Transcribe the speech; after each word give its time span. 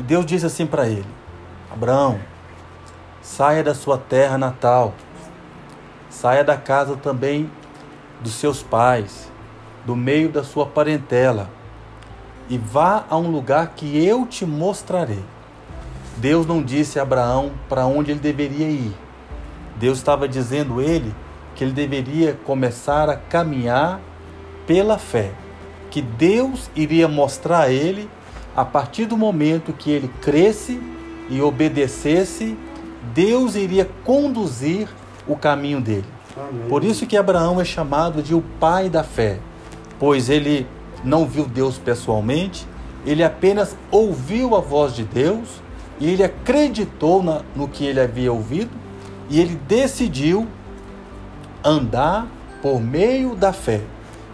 E 0.00 0.02
Deus 0.02 0.24
disse 0.24 0.46
assim 0.46 0.64
para 0.64 0.88
ele: 0.88 1.04
Abraão, 1.70 2.18
saia 3.20 3.62
da 3.62 3.74
sua 3.74 3.98
terra 3.98 4.38
natal, 4.38 4.94
saia 6.08 6.42
da 6.42 6.56
casa 6.56 6.96
também 6.96 7.50
dos 8.18 8.32
seus 8.32 8.62
pais, 8.62 9.30
do 9.84 9.94
meio 9.94 10.30
da 10.30 10.42
sua 10.42 10.64
parentela, 10.64 11.50
e 12.48 12.56
vá 12.56 13.04
a 13.10 13.16
um 13.18 13.30
lugar 13.30 13.74
que 13.76 14.02
eu 14.02 14.24
te 14.24 14.46
mostrarei. 14.46 15.22
Deus 16.16 16.46
não 16.46 16.62
disse 16.62 16.98
a 16.98 17.02
Abraão 17.02 17.52
para 17.68 17.84
onde 17.84 18.10
ele 18.10 18.20
deveria 18.20 18.70
ir. 18.70 18.96
Deus 19.76 19.98
estava 19.98 20.26
dizendo 20.26 20.80
ele 20.80 21.14
que 21.54 21.62
ele 21.62 21.72
deveria 21.72 22.38
começar 22.46 23.10
a 23.10 23.16
caminhar 23.16 24.00
pela 24.66 24.96
fé, 24.96 25.30
que 25.90 26.00
Deus 26.00 26.70
iria 26.74 27.06
mostrar 27.06 27.64
a 27.64 27.70
ele 27.70 28.08
a 28.56 28.64
partir 28.64 29.06
do 29.06 29.16
momento 29.16 29.72
que 29.72 29.90
ele 29.90 30.08
cresce 30.20 30.80
e 31.28 31.40
obedecesse, 31.40 32.56
Deus 33.14 33.54
iria 33.54 33.88
conduzir 34.04 34.88
o 35.26 35.36
caminho 35.36 35.80
dele. 35.80 36.06
Amém. 36.36 36.68
Por 36.68 36.84
isso 36.84 37.06
que 37.06 37.16
Abraão 37.16 37.60
é 37.60 37.64
chamado 37.64 38.22
de 38.22 38.34
o 38.34 38.42
pai 38.58 38.88
da 38.88 39.02
fé, 39.02 39.38
pois 39.98 40.28
ele 40.28 40.66
não 41.04 41.26
viu 41.26 41.46
Deus 41.46 41.78
pessoalmente, 41.78 42.66
ele 43.06 43.24
apenas 43.24 43.76
ouviu 43.90 44.54
a 44.54 44.60
voz 44.60 44.94
de 44.94 45.04
Deus 45.04 45.48
e 45.98 46.10
ele 46.10 46.22
acreditou 46.22 47.22
na, 47.22 47.42
no 47.54 47.68
que 47.68 47.84
ele 47.84 48.00
havia 48.00 48.32
ouvido 48.32 48.70
e 49.28 49.40
ele 49.40 49.58
decidiu 49.68 50.46
andar 51.64 52.26
por 52.60 52.80
meio 52.80 53.34
da 53.34 53.52
fé. 53.52 53.80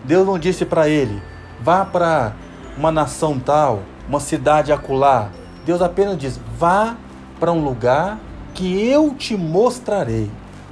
Deus 0.04 0.26
não 0.26 0.38
disse 0.38 0.64
para 0.64 0.88
ele, 0.88 1.20
vá 1.60 1.84
para 1.84 2.34
uma 2.76 2.90
nação 2.92 3.38
tal, 3.38 3.82
uma 4.08 4.20
cidade 4.20 4.72
acolá. 4.72 5.30
Deus 5.64 5.82
apenas 5.82 6.16
diz, 6.16 6.40
vá 6.58 6.96
para 7.38 7.52
um 7.52 7.64
lugar 7.64 8.18
que 8.54 8.88
eu 8.88 9.14
te 9.14 9.36
mostrarei. 9.36 10.30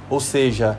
Ou 0.09 0.19
seja, 0.19 0.77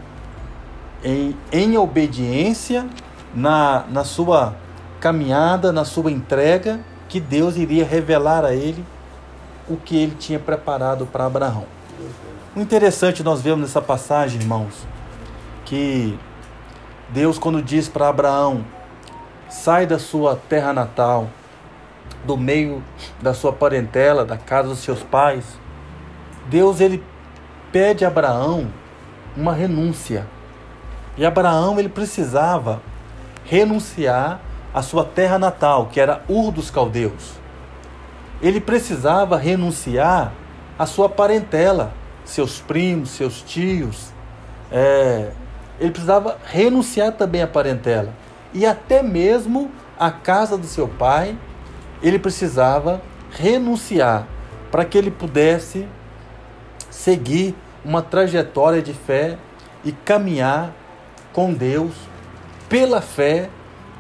em, 1.05 1.37
em 1.53 1.77
obediência 1.77 2.87
na, 3.35 3.85
na 3.89 4.05
sua 4.05 4.55
caminhada, 5.01 5.73
na 5.73 5.85
sua 5.85 6.11
entrega, 6.11 6.81
que 7.09 7.21
Deus 7.21 7.57
iria 7.57 7.85
revelar 7.85 8.45
a 8.45 8.55
ele 8.55 8.85
o 9.69 9.77
que 9.77 9.97
ele 9.97 10.15
tinha 10.19 10.39
preparado 10.39 11.07
para 11.07 11.27
Abraão. 11.27 11.65
O 12.55 12.61
interessante 12.61 13.23
nós 13.23 13.43
vemos 13.43 13.61
nessa 13.61 13.83
passagem, 13.83 14.41
irmãos, 14.41 14.87
que 15.65 16.19
Deus, 17.11 17.39
quando 17.39 17.63
diz 17.63 17.89
para 17.89 18.09
Abraão: 18.09 18.65
sai 19.49 19.87
da 19.87 19.99
sua 19.99 20.37
terra 20.49 20.73
natal, 20.73 21.29
do 22.25 22.37
meio 22.37 22.83
da 23.21 23.35
sua 23.35 23.53
parentela, 23.53 24.25
da 24.25 24.37
casa 24.37 24.69
dos 24.69 24.79
seus 24.79 25.03
pais, 25.03 25.45
Deus 26.49 26.81
ele 26.81 27.03
pede 27.73 28.05
a 28.05 28.09
Abraão 28.09 28.69
uma 29.37 29.53
renúncia. 29.53 30.27
E 31.17 31.25
Abraão 31.25 31.79
ele 31.79 31.89
precisava 31.89 32.81
renunciar 33.45 34.41
à 34.75 34.83
sua 34.83 35.05
terra 35.05 35.39
natal, 35.39 35.87
que 35.87 36.01
era 36.01 36.23
Ur 36.29 36.51
dos 36.51 36.71
Caldeus. 36.71 37.33
Ele 38.43 38.61
precisava 38.61 39.37
renunciar 39.37 40.33
à 40.79 40.85
sua 40.85 41.09
parentela, 41.09 41.93
seus 42.25 42.61
primos, 42.61 43.11
seus 43.11 43.41
tios. 43.41 44.13
É, 44.71 45.31
ele 45.81 45.91
precisava 45.91 46.37
renunciar 46.45 47.13
também 47.13 47.43
à 47.43 47.47
parentela. 47.47 48.13
E 48.53 48.67
até 48.67 49.03
mesmo 49.03 49.71
à 49.99 50.11
casa 50.11 50.59
do 50.59 50.67
seu 50.67 50.89
pai, 50.89 51.37
ele 52.03 52.19
precisava 52.19 53.03
renunciar 53.31 54.27
para 54.71 54.85
que 54.85 54.97
ele 54.97 55.11
pudesse 55.11 55.87
seguir 56.91 57.55
uma 57.85 58.03
trajetória 58.03 58.83
de 58.83 58.93
fé 58.93 59.39
e 59.85 59.93
caminhar 59.93 60.73
com 61.33 61.53
Deus 61.53 61.95
pela 62.69 63.01
fé, 63.01 63.49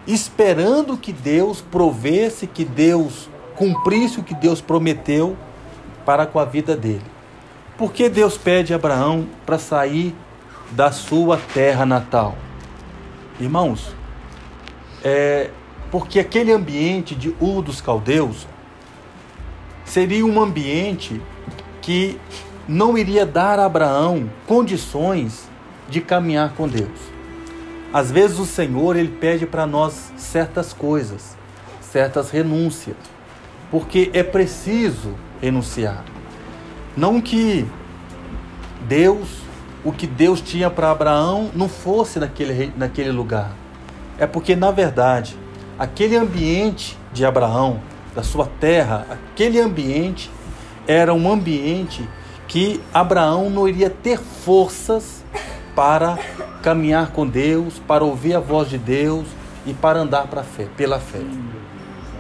esperando 0.07 0.97
que 0.97 1.13
Deus 1.13 1.61
provesse, 1.61 2.47
que 2.47 2.65
Deus 2.65 3.29
cumprisse 3.55 4.21
o 4.21 4.23
que 4.23 4.35
Deus 4.35 4.61
prometeu 4.61 5.37
para 6.05 6.27
com 6.27 6.39
a 6.39 6.45
vida 6.45 6.77
dele. 6.77 7.05
Por 7.77 7.93
que 7.93 8.09
Deus 8.09 8.37
pede 8.37 8.73
a 8.73 8.77
Abraão 8.77 9.27
para 9.45 9.59
sair 9.59 10.15
da 10.71 10.91
sua 10.91 11.39
terra 11.53 11.85
natal? 11.85 12.37
Irmãos, 13.39 13.95
é 15.05 15.51
porque 15.91 16.19
aquele 16.19 16.53
ambiente 16.53 17.15
de 17.15 17.35
Ur 17.41 17.63
dos 17.63 17.81
Caldeus 17.81 18.47
seria 19.85 20.27
um 20.27 20.41
ambiente 20.41 21.21
que 21.81 22.19
não 22.69 22.99
iria 22.99 23.25
dar 23.25 23.59
a 23.59 23.67
Abraão 23.67 24.29
condições 24.47 25.49
de 25.89 26.01
caminhar 26.01 26.55
com 26.55 26.67
Deus. 26.67 26.99
Às 27.93 28.11
vezes 28.11 28.39
o 28.39 28.47
Senhor 28.47 28.97
ele 28.97 29.09
pede 29.09 29.47
para 29.47 29.67
nós 29.67 30.13
certas 30.17 30.73
coisas, 30.73 31.37
certas 31.81 32.31
renúncias, 32.31 32.97
porque 33.71 34.11
é 34.13 34.23
preciso 34.23 35.15
renunciar. 35.41 36.05
Não 36.97 37.21
que 37.21 37.67
Deus, 38.89 39.29
o 39.85 39.93
que 39.93 40.07
Deus 40.07 40.41
tinha 40.41 40.69
para 40.69 40.91
Abraão 40.91 41.51
não 41.55 41.69
fosse 41.69 42.19
naquele, 42.19 42.73
naquele 42.77 43.13
lugar. 43.13 43.53
É 44.19 44.27
porque 44.27 44.57
na 44.57 44.71
verdade, 44.71 45.37
aquele 45.79 46.17
ambiente 46.17 46.99
de 47.13 47.25
Abraão, 47.25 47.81
da 48.15 48.23
sua 48.23 48.47
terra, 48.47 49.07
aquele 49.11 49.61
ambiente 49.61 50.31
era 50.87 51.13
um 51.13 51.31
ambiente 51.31 52.09
que 52.49 52.81
Abraão 52.95 53.51
não 53.51 53.69
iria 53.69 53.91
ter 53.91 54.19
forças 54.19 55.25
para 55.75 56.19
caminhar 56.63 57.13
com 57.13 57.27
Deus, 57.27 57.79
para 57.87 58.05
ouvir 58.05 58.35
a 58.35 58.41
voz 58.41 58.71
de 58.71 58.79
Deus 58.79 59.27
e 59.67 59.75
para 59.75 60.01
andar 60.01 60.29
para 60.29 60.43
fé, 60.43 60.67
pela 60.77 60.99
fé. 60.99 61.21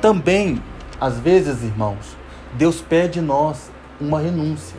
Também, 0.00 0.62
às 1.00 1.19
vezes, 1.19 1.62
irmãos, 1.62 2.16
Deus 2.55 2.83
pede 2.83 3.21
nós 3.21 3.71
uma 4.00 4.21
renúncia. 4.21 4.77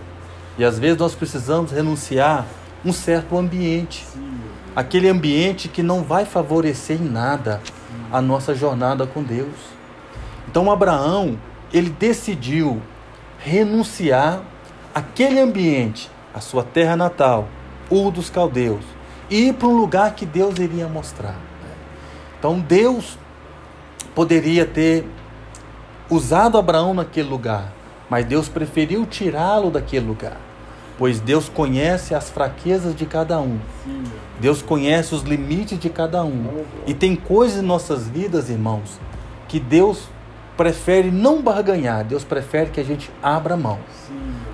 E 0.58 0.64
às 0.64 0.78
vezes 0.78 0.98
nós 0.98 1.16
precisamos 1.16 1.72
renunciar 1.72 2.46
um 2.86 2.92
certo 2.92 3.38
ambiente. 3.38 4.06
Aquele 4.76 5.10
ambiente 5.10 5.68
que 5.68 5.82
não 5.82 6.04
vai 6.04 6.26
favorecer 6.26 7.02
em 7.02 7.10
nada 7.10 7.62
a 8.12 8.22
nossa 8.22 8.54
jornada 8.56 9.06
com 9.06 9.24
Deus. 9.24 9.56
Então 10.48 10.72
Abraão, 10.72 11.38
ele 11.74 11.90
decidiu 11.90 12.82
renunciar 13.40 14.42
aquele 14.94 15.40
ambiente, 15.40 16.10
a 16.34 16.40
sua 16.40 16.64
terra 16.64 16.96
natal, 16.96 17.48
Ur 17.90 18.12
dos 18.12 18.30
Caldeus, 18.30 18.84
e 19.30 19.50
ir 19.50 19.54
para 19.54 19.68
um 19.68 19.78
lugar 19.78 20.14
que 20.16 20.26
Deus 20.26 20.58
iria 20.58 20.88
mostrar. 20.88 21.36
Então 22.40 22.60
Deus 22.60 23.18
poderia 24.16 24.66
ter 24.66 25.06
usado 26.10 26.58
Abraão 26.58 26.94
naquele 26.94 27.30
lugar, 27.30 27.72
mas 28.10 28.26
Deus 28.26 28.48
preferiu 28.48 29.06
tirá-lo 29.06 29.70
daquele 29.70 30.06
lugar, 30.06 30.38
pois 30.98 31.20
Deus 31.20 31.48
conhece 31.48 32.16
as 32.16 32.30
fraquezas 32.30 32.96
de 32.96 33.06
cada 33.06 33.40
um. 33.40 33.60
Deus 34.40 34.62
conhece 34.62 35.14
os 35.14 35.22
limites 35.22 35.80
de 35.80 35.90
cada 35.90 36.24
um. 36.24 36.64
E 36.86 36.94
tem 36.94 37.16
coisas 37.16 37.62
em 37.62 37.66
nossas 37.66 38.08
vidas, 38.08 38.50
irmãos, 38.50 39.00
que 39.48 39.60
Deus 39.60 40.10
prefere 40.56 41.12
não 41.12 41.42
barganhar, 41.42 42.04
Deus 42.04 42.24
prefere 42.24 42.72
que 42.72 42.80
a 42.80 42.84
gente 42.84 43.12
abra 43.22 43.56
mão. 43.56 43.80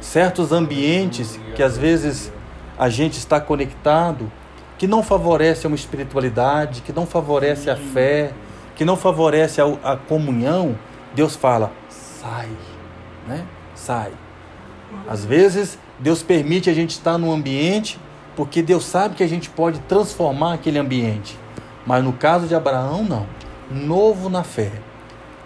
Certos 0.01 0.51
ambientes 0.51 1.39
que 1.55 1.63
às 1.63 1.77
vezes 1.77 2.31
a 2.77 2.89
gente 2.89 3.17
está 3.17 3.39
conectado, 3.39 4.29
que 4.77 4.85
não 4.85 5.01
favorece 5.01 5.65
uma 5.65 5.75
espiritualidade, 5.75 6.81
que 6.81 6.91
não 6.91 7.05
favorece 7.05 7.69
a 7.69 7.75
fé, 7.75 8.33
que 8.75 8.83
não 8.83 8.97
favorece 8.97 9.61
a, 9.61 9.65
a 9.83 9.95
comunhão, 9.95 10.77
Deus 11.15 11.35
fala: 11.35 11.71
sai, 11.89 12.49
né? 13.27 13.45
Sai. 13.75 14.11
Às 15.07 15.25
vezes 15.25 15.77
Deus 15.99 16.23
permite 16.23 16.69
a 16.69 16.73
gente 16.73 16.91
estar 16.91 17.17
num 17.17 17.31
ambiente 17.31 17.99
porque 18.35 18.61
Deus 18.61 18.83
sabe 18.85 19.15
que 19.15 19.23
a 19.23 19.27
gente 19.27 19.49
pode 19.49 19.79
transformar 19.81 20.53
aquele 20.53 20.79
ambiente. 20.79 21.37
Mas 21.85 22.03
no 22.03 22.13
caso 22.13 22.47
de 22.47 22.55
Abraão, 22.55 23.03
não. 23.03 23.27
Novo 23.69 24.29
na 24.29 24.43
fé 24.43 24.71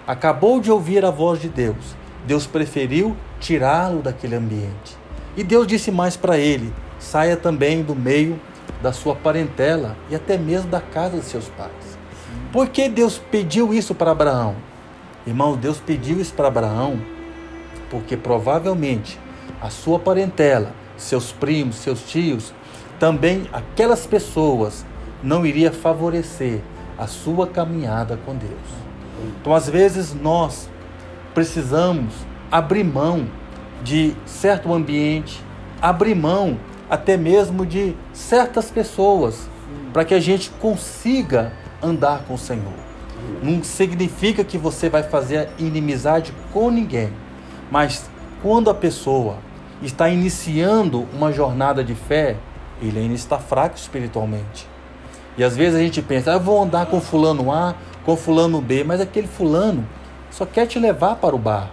acabou 0.07 0.61
de 0.61 0.71
ouvir 0.71 1.03
a 1.03 1.11
voz 1.11 1.41
de 1.41 1.49
Deus. 1.49 1.95
Deus 2.25 2.47
preferiu 2.47 3.15
tirá-lo 3.39 4.01
daquele 4.01 4.35
ambiente. 4.35 4.97
E 5.35 5.43
Deus 5.43 5.67
disse 5.67 5.91
mais 5.91 6.15
para 6.15 6.37
ele: 6.37 6.73
saia 6.97 7.35
também 7.35 7.83
do 7.83 7.95
meio 7.95 8.39
da 8.81 8.93
sua 8.93 9.15
parentela 9.15 9.97
e 10.09 10.15
até 10.15 10.37
mesmo 10.37 10.69
da 10.69 10.81
casa 10.81 11.17
de 11.17 11.25
seus 11.25 11.49
pais. 11.49 11.97
Por 12.51 12.69
que 12.69 12.87
Deus 12.87 13.21
pediu 13.31 13.73
isso 13.73 13.93
para 13.93 14.11
Abraão? 14.11 14.55
Irmão, 15.25 15.57
Deus 15.57 15.79
pediu 15.79 16.19
isso 16.21 16.33
para 16.33 16.47
Abraão 16.47 16.99
porque 17.89 18.17
provavelmente 18.17 19.19
a 19.61 19.69
sua 19.69 19.99
parentela, 19.99 20.73
seus 20.95 21.31
primos, 21.31 21.77
seus 21.77 22.01
tios, 22.03 22.53
também 22.99 23.47
aquelas 23.51 24.05
pessoas 24.05 24.85
não 25.21 25.45
iria 25.45 25.71
favorecer 25.71 26.61
a 26.97 27.07
sua 27.07 27.47
caminhada 27.47 28.17
com 28.25 28.35
Deus. 28.35 28.51
Então, 29.39 29.53
às 29.53 29.69
vezes, 29.69 30.13
nós 30.13 30.69
precisamos 31.33 32.13
abrir 32.51 32.83
mão 32.83 33.27
de 33.83 34.15
certo 34.25 34.73
ambiente, 34.73 35.43
abrir 35.81 36.15
mão 36.15 36.57
até 36.89 37.17
mesmo 37.17 37.65
de 37.65 37.95
certas 38.13 38.71
pessoas, 38.71 39.49
para 39.91 40.05
que 40.05 40.13
a 40.13 40.19
gente 40.19 40.49
consiga 40.51 41.51
andar 41.81 42.23
com 42.27 42.33
o 42.35 42.37
Senhor. 42.37 42.73
Não 43.43 43.63
significa 43.63 44.43
que 44.43 44.57
você 44.57 44.89
vai 44.89 45.03
fazer 45.03 45.49
inimizade 45.59 46.33
com 46.53 46.71
ninguém, 46.71 47.11
mas 47.69 48.09
quando 48.41 48.69
a 48.69 48.73
pessoa 48.73 49.37
está 49.81 50.09
iniciando 50.09 51.07
uma 51.13 51.31
jornada 51.31 51.83
de 51.83 51.95
fé, 51.95 52.35
ele 52.81 52.99
ainda 52.99 53.15
está 53.15 53.37
fraco 53.37 53.75
espiritualmente. 53.75 54.67
E 55.37 55.43
às 55.43 55.55
vezes 55.55 55.75
a 55.75 55.83
gente 55.83 56.01
pensa, 56.01 56.31
ah, 56.31 56.35
eu 56.35 56.39
vou 56.39 56.61
andar 56.61 56.87
com 56.87 56.99
fulano 56.99 57.51
A, 57.51 57.75
com 58.03 58.15
fulano 58.17 58.59
B, 58.59 58.83
mas 58.83 58.99
aquele 58.99 59.27
fulano 59.27 59.87
só 60.31 60.45
quer 60.45 60.65
te 60.65 60.79
levar 60.79 61.15
para 61.17 61.35
o 61.35 61.39
bar. 61.39 61.69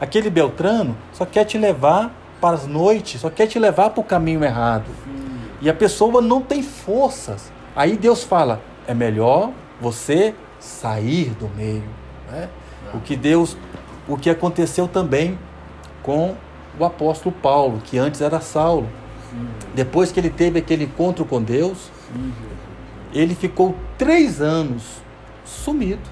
Aquele 0.00 0.28
Beltrano 0.28 0.96
só 1.12 1.24
quer 1.24 1.44
te 1.44 1.56
levar 1.56 2.12
para 2.40 2.56
as 2.56 2.66
noites, 2.66 3.20
só 3.20 3.30
quer 3.30 3.46
te 3.46 3.58
levar 3.58 3.90
para 3.90 4.00
o 4.00 4.04
caminho 4.04 4.42
errado. 4.44 4.90
E 5.60 5.70
a 5.70 5.74
pessoa 5.74 6.20
não 6.20 6.42
tem 6.42 6.62
forças. 6.62 7.50
Aí 7.74 7.96
Deus 7.96 8.22
fala: 8.22 8.60
é 8.86 8.92
melhor 8.92 9.50
você 9.80 10.34
sair 10.58 11.30
do 11.30 11.48
meio. 11.56 11.88
Né? 12.30 12.48
O 12.92 13.00
que 13.00 13.16
Deus, 13.16 13.56
o 14.08 14.16
que 14.16 14.28
aconteceu 14.28 14.86
também 14.86 15.38
com 16.02 16.34
o 16.78 16.84
apóstolo 16.84 17.34
Paulo, 17.42 17.80
que 17.84 17.98
antes 17.98 18.20
era 18.20 18.40
Saulo. 18.40 18.88
Depois 19.74 20.12
que 20.12 20.20
ele 20.20 20.30
teve 20.30 20.58
aquele 20.58 20.84
encontro 20.84 21.24
com 21.24 21.42
Deus, 21.42 21.90
ele 23.12 23.34
ficou 23.34 23.74
três 23.98 24.40
anos 24.40 24.82
sumido. 25.44 26.08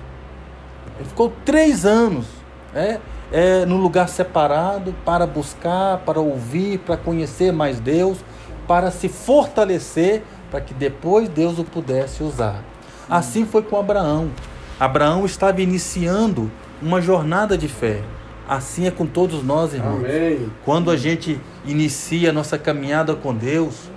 Ele 0.98 1.08
ficou 1.08 1.32
três 1.44 1.84
anos 1.84 2.26
é, 2.74 2.98
é, 3.32 3.66
no 3.66 3.76
lugar 3.76 4.08
separado 4.08 4.94
para 5.04 5.26
buscar, 5.26 5.98
para 5.98 6.20
ouvir, 6.20 6.78
para 6.78 6.96
conhecer 6.96 7.52
mais 7.52 7.80
Deus, 7.80 8.18
para 8.66 8.90
se 8.90 9.08
fortalecer, 9.08 10.22
para 10.50 10.60
que 10.60 10.72
depois 10.72 11.28
Deus 11.28 11.58
o 11.58 11.64
pudesse 11.64 12.22
usar. 12.22 12.62
Assim 13.08 13.44
foi 13.44 13.62
com 13.62 13.78
Abraão. 13.78 14.30
Abraão 14.78 15.24
estava 15.24 15.60
iniciando 15.60 16.50
uma 16.80 17.00
jornada 17.00 17.56
de 17.56 17.68
fé. 17.68 18.02
Assim 18.48 18.86
é 18.86 18.90
com 18.90 19.06
todos 19.06 19.42
nós, 19.42 19.72
irmãos. 19.72 20.04
Amém. 20.04 20.50
Quando 20.64 20.90
a 20.90 20.96
gente 20.96 21.40
inicia 21.64 22.30
a 22.30 22.32
nossa 22.32 22.58
caminhada 22.58 23.14
com 23.14 23.34
Deus, 23.34 23.90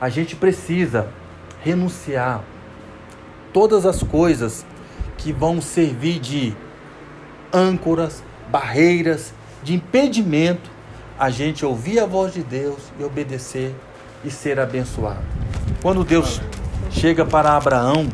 a 0.00 0.08
gente 0.08 0.34
precisa 0.34 1.08
renunciar 1.62 2.42
todas 3.52 3.84
as 3.84 4.02
coisas 4.02 4.64
que 5.18 5.32
vão 5.32 5.60
servir 5.60 6.18
de 6.18 6.54
âncoras, 7.52 8.22
barreiras, 8.50 9.34
de 9.62 9.74
impedimento 9.74 10.70
a 11.18 11.28
gente 11.28 11.66
ouvir 11.66 12.00
a 12.00 12.06
voz 12.06 12.32
de 12.32 12.42
Deus 12.42 12.78
e 12.98 13.04
obedecer 13.04 13.74
e 14.24 14.30
ser 14.30 14.58
abençoado. 14.58 15.22
Quando 15.82 16.02
Deus 16.02 16.40
chega 16.90 17.26
para 17.26 17.54
Abraão 17.54 18.08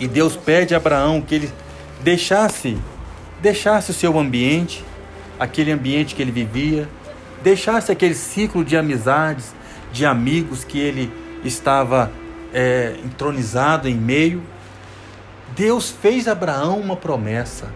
e 0.00 0.08
Deus 0.08 0.36
pede 0.36 0.74
a 0.74 0.78
Abraão 0.78 1.20
que 1.20 1.36
ele 1.36 1.52
deixasse 2.00 2.76
deixasse 3.42 3.90
o 3.90 3.94
seu 3.94 4.18
ambiente, 4.18 4.84
aquele 5.38 5.72
ambiente 5.72 6.14
que 6.14 6.22
ele 6.22 6.30
vivia, 6.30 6.88
deixasse 7.42 7.90
aquele 7.90 8.14
ciclo 8.14 8.64
de 8.64 8.76
amizades, 8.76 9.52
de 9.92 10.06
amigos 10.06 10.62
que 10.62 10.78
ele 10.78 11.12
estava 11.44 12.10
é, 12.54 12.96
entronizado 13.04 13.88
em 13.88 13.94
meio, 13.94 14.42
Deus 15.56 15.90
fez 15.90 16.28
a 16.28 16.32
Abraão 16.32 16.78
uma 16.78 16.96
promessa. 16.96 17.68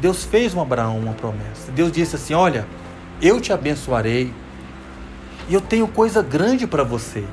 Deus 0.00 0.24
fez 0.24 0.56
a 0.56 0.60
Abraão 0.60 0.98
uma 0.98 1.12
promessa. 1.12 1.70
Deus 1.72 1.92
disse 1.92 2.16
assim: 2.16 2.34
Olha, 2.34 2.66
eu 3.22 3.40
te 3.40 3.52
abençoarei 3.52 4.32
e 5.48 5.54
eu 5.54 5.60
tenho 5.60 5.86
coisa 5.86 6.22
grande 6.22 6.66
para 6.66 6.82
você. 6.82 7.24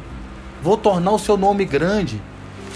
Vou 0.61 0.77
tornar 0.77 1.11
o 1.11 1.19
seu 1.19 1.35
nome 1.35 1.65
grande 1.65 2.21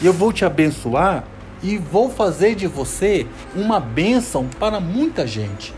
e 0.02 0.06
eu 0.06 0.12
vou 0.12 0.34
te 0.34 0.44
abençoar 0.44 1.24
e 1.64 1.78
vou 1.78 2.10
fazer 2.10 2.56
de 2.56 2.68
você 2.68 3.26
uma 3.56 3.80
bênção 3.80 4.48
para 4.60 4.80
muita 4.82 5.26
gente. 5.26 5.74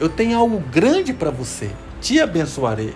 Eu 0.00 0.08
tenho 0.08 0.38
algo 0.38 0.60
grande 0.70 1.12
para 1.12 1.30
você. 1.30 1.70
Te 2.00 2.20
abençoarei. 2.20 2.94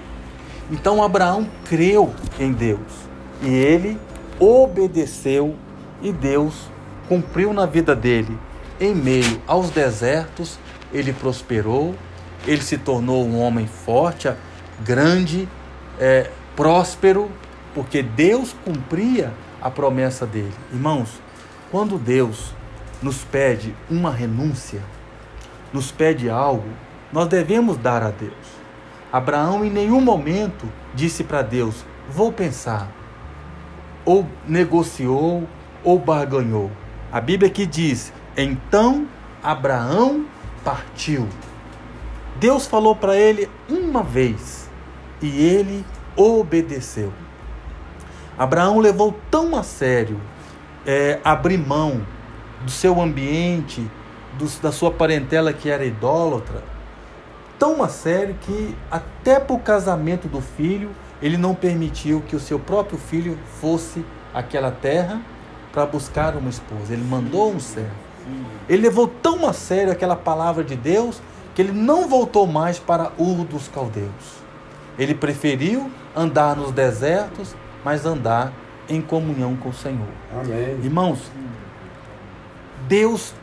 Então 0.70 1.02
Abraão 1.02 1.48
creu 1.64 2.14
em 2.38 2.52
Deus 2.52 3.08
e 3.42 3.48
ele 3.48 3.98
obedeceu 4.38 5.56
e 6.00 6.12
Deus 6.12 6.54
cumpriu 7.08 7.52
na 7.52 7.66
vida 7.66 7.96
dele. 7.96 8.38
Em 8.80 8.94
meio 8.94 9.42
aos 9.46 9.70
desertos, 9.70 10.58
ele 10.92 11.12
prosperou, 11.12 11.94
ele 12.46 12.62
se 12.62 12.78
tornou 12.78 13.26
um 13.26 13.40
homem 13.40 13.66
forte, 13.66 14.30
grande, 14.84 15.48
é, 15.98 16.30
próspero, 16.54 17.30
porque 17.74 18.02
Deus 18.02 18.54
cumpria 18.64 19.32
a 19.60 19.70
promessa 19.70 20.26
dele. 20.26 20.54
Irmãos, 20.72 21.20
quando 21.70 21.98
Deus 21.98 22.54
nos 23.02 23.24
pede 23.24 23.74
uma 23.90 24.10
renúncia, 24.10 24.82
nos 25.72 25.92
pede 25.92 26.28
algo, 26.28 26.68
nós 27.12 27.28
devemos 27.28 27.76
dar 27.76 28.02
a 28.02 28.10
Deus. 28.10 28.32
Abraão 29.12 29.64
em 29.64 29.70
nenhum 29.70 30.00
momento 30.00 30.68
disse 30.94 31.24
para 31.24 31.42
Deus: 31.42 31.84
Vou 32.10 32.32
pensar, 32.32 32.90
ou 34.04 34.26
negociou 34.46 35.46
ou 35.84 35.98
barganhou. 35.98 36.70
A 37.12 37.20
Bíblia 37.20 37.50
que 37.50 37.66
diz: 37.66 38.12
então 38.36 39.08
Abraão 39.42 40.26
partiu. 40.64 41.28
Deus 42.36 42.66
falou 42.66 42.94
para 42.94 43.16
ele 43.16 43.50
uma 43.68 44.02
vez 44.02 44.70
e 45.20 45.26
ele 45.26 45.84
obedeceu. 46.14 47.12
Abraão 48.38 48.78
levou 48.78 49.18
tão 49.30 49.56
a 49.56 49.64
sério 49.64 50.20
é, 50.88 51.20
abrir 51.22 51.58
mão 51.58 52.00
do 52.62 52.70
seu 52.70 52.98
ambiente, 52.98 53.86
do, 54.38 54.48
da 54.62 54.72
sua 54.72 54.90
parentela 54.90 55.52
que 55.52 55.68
era 55.68 55.84
idólatra, 55.84 56.62
tão 57.58 57.82
a 57.82 57.88
sério 57.88 58.34
que 58.40 58.74
até 58.90 59.38
para 59.38 59.54
o 59.54 59.58
casamento 59.58 60.26
do 60.28 60.40
filho 60.40 60.90
ele 61.20 61.36
não 61.36 61.54
permitiu 61.54 62.22
que 62.26 62.34
o 62.34 62.40
seu 62.40 62.58
próprio 62.58 62.98
filho 62.98 63.38
fosse 63.60 64.02
àquela 64.32 64.70
terra 64.70 65.20
para 65.72 65.84
buscar 65.84 66.34
uma 66.36 66.48
esposa. 66.48 66.94
Ele 66.94 67.04
mandou 67.04 67.52
um 67.52 67.60
servo. 67.60 68.08
Ele 68.66 68.82
levou 68.82 69.06
tão 69.06 69.46
a 69.46 69.52
sério 69.52 69.92
aquela 69.92 70.16
palavra 70.16 70.64
de 70.64 70.74
Deus 70.74 71.20
que 71.54 71.60
ele 71.60 71.72
não 71.72 72.08
voltou 72.08 72.46
mais 72.46 72.78
para 72.78 73.12
Ur 73.18 73.44
dos 73.44 73.68
Caldeus. 73.68 74.38
Ele 74.98 75.14
preferiu 75.14 75.90
andar 76.16 76.56
nos 76.56 76.72
desertos, 76.72 77.54
mas 77.84 78.06
andar 78.06 78.52
em 78.88 79.00
comunhão 79.00 79.56
com 79.56 79.68
o 79.68 79.74
Senhor. 79.74 80.08
Amém. 80.32 80.78
Irmãos, 80.82 81.30
Deus 82.86 83.34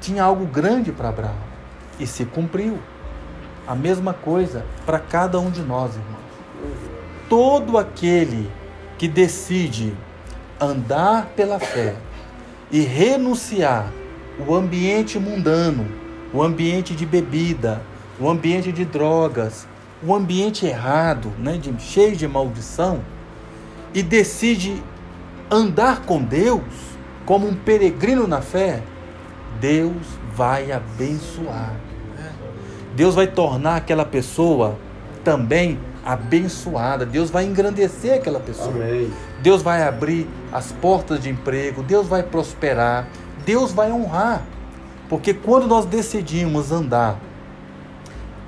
tinha 0.00 0.22
algo 0.22 0.46
grande 0.46 0.92
para 0.92 1.08
Abraão 1.08 1.36
e 1.98 2.06
se 2.06 2.24
cumpriu. 2.24 2.78
A 3.66 3.74
mesma 3.74 4.14
coisa 4.14 4.64
para 4.84 4.98
cada 4.98 5.40
um 5.40 5.50
de 5.50 5.60
nós, 5.60 5.94
irmãos 5.94 6.26
todo 7.28 7.76
aquele 7.76 8.50
que 8.98 9.08
decide 9.08 9.92
andar 10.60 11.26
pela 11.36 11.58
fé 11.58 11.94
e 12.70 12.80
renunciar 12.80 13.92
o 14.46 14.54
ambiente 14.54 15.18
mundano, 15.18 15.86
o 16.32 16.42
ambiente 16.42 16.94
de 16.94 17.04
bebida, 17.04 17.82
o 18.18 18.28
ambiente 18.28 18.72
de 18.72 18.84
drogas, 18.84 19.66
o 20.02 20.14
ambiente 20.14 20.66
errado, 20.66 21.32
né, 21.38 21.58
de, 21.58 21.74
cheio 21.80 22.16
de 22.16 22.26
maldição, 22.26 23.00
e 23.96 24.02
decide 24.02 24.82
andar 25.50 26.02
com 26.02 26.22
Deus 26.22 26.62
como 27.24 27.48
um 27.48 27.54
peregrino 27.54 28.26
na 28.26 28.42
fé, 28.42 28.82
Deus 29.58 30.04
vai 30.34 30.70
abençoar. 30.70 31.74
Deus 32.94 33.14
vai 33.14 33.26
tornar 33.26 33.76
aquela 33.76 34.04
pessoa 34.04 34.76
também 35.24 35.78
abençoada. 36.04 37.06
Deus 37.06 37.30
vai 37.30 37.46
engrandecer 37.46 38.18
aquela 38.18 38.38
pessoa. 38.38 38.68
Amém. 38.68 39.10
Deus 39.42 39.62
vai 39.62 39.82
abrir 39.82 40.28
as 40.52 40.72
portas 40.72 41.18
de 41.20 41.30
emprego. 41.30 41.82
Deus 41.82 42.06
vai 42.06 42.22
prosperar. 42.22 43.08
Deus 43.46 43.72
vai 43.72 43.90
honrar. 43.90 44.42
Porque 45.08 45.32
quando 45.32 45.66
nós 45.66 45.86
decidimos 45.86 46.70
andar 46.70 47.18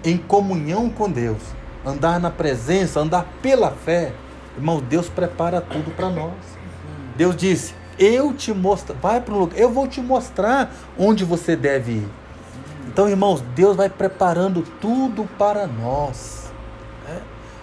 em 0.05 0.19
comunhão 0.19 0.90
com 0.90 1.11
Deus, 1.11 1.40
andar 1.87 2.21
na 2.21 2.31
presença, 2.31 3.00
andar 3.00 3.26
pela 3.40 3.71
fé, 3.71 4.12
irmão, 4.59 4.81
Deus 4.81 5.09
prepara 5.09 5.61
tudo 5.61 5.91
para 5.95 6.11
nós. 6.11 6.33
Deus 7.17 7.37
disse: 7.37 7.75
Eu 7.99 8.33
te 8.33 8.53
mostro, 8.53 8.95
vai 9.00 9.21
para 9.21 9.35
um 9.35 9.38
lugar, 9.38 9.59
eu 9.59 9.71
vou 9.71 9.88
te 9.88 10.00
mostrar 10.00 10.73
onde 10.99 11.25
você 11.25 11.57
deve 11.57 11.93
ir. 11.93 12.09
Então, 12.87 13.09
irmãos, 13.09 13.43
Deus 13.55 13.77
vai 13.77 13.88
preparando 13.88 14.62
tudo 14.81 15.29
para 15.38 15.67
nós. 15.67 16.49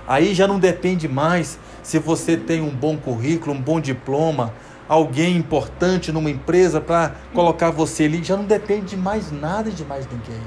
Aí 0.08 0.34
já 0.34 0.48
não 0.48 0.60
depende 0.60 1.08
mais 1.08 1.58
se 1.82 1.98
você 1.98 2.38
tem 2.38 2.62
um 2.62 2.70
bom 2.70 2.96
currículo, 2.96 3.56
um 3.56 3.62
bom 3.62 3.80
diploma, 3.80 4.54
alguém 4.88 5.36
importante 5.36 6.12
numa 6.12 6.30
empresa 6.30 6.80
para 6.80 7.16
colocar 7.34 7.72
você 7.72 8.04
ali. 8.06 8.24
Já 8.24 8.38
não 8.38 8.46
depende 8.46 8.88
de 8.88 8.98
mais 8.98 9.32
nada 9.32 9.72
de 9.72 9.84
mais 9.84 10.08
ninguém. 10.08 10.42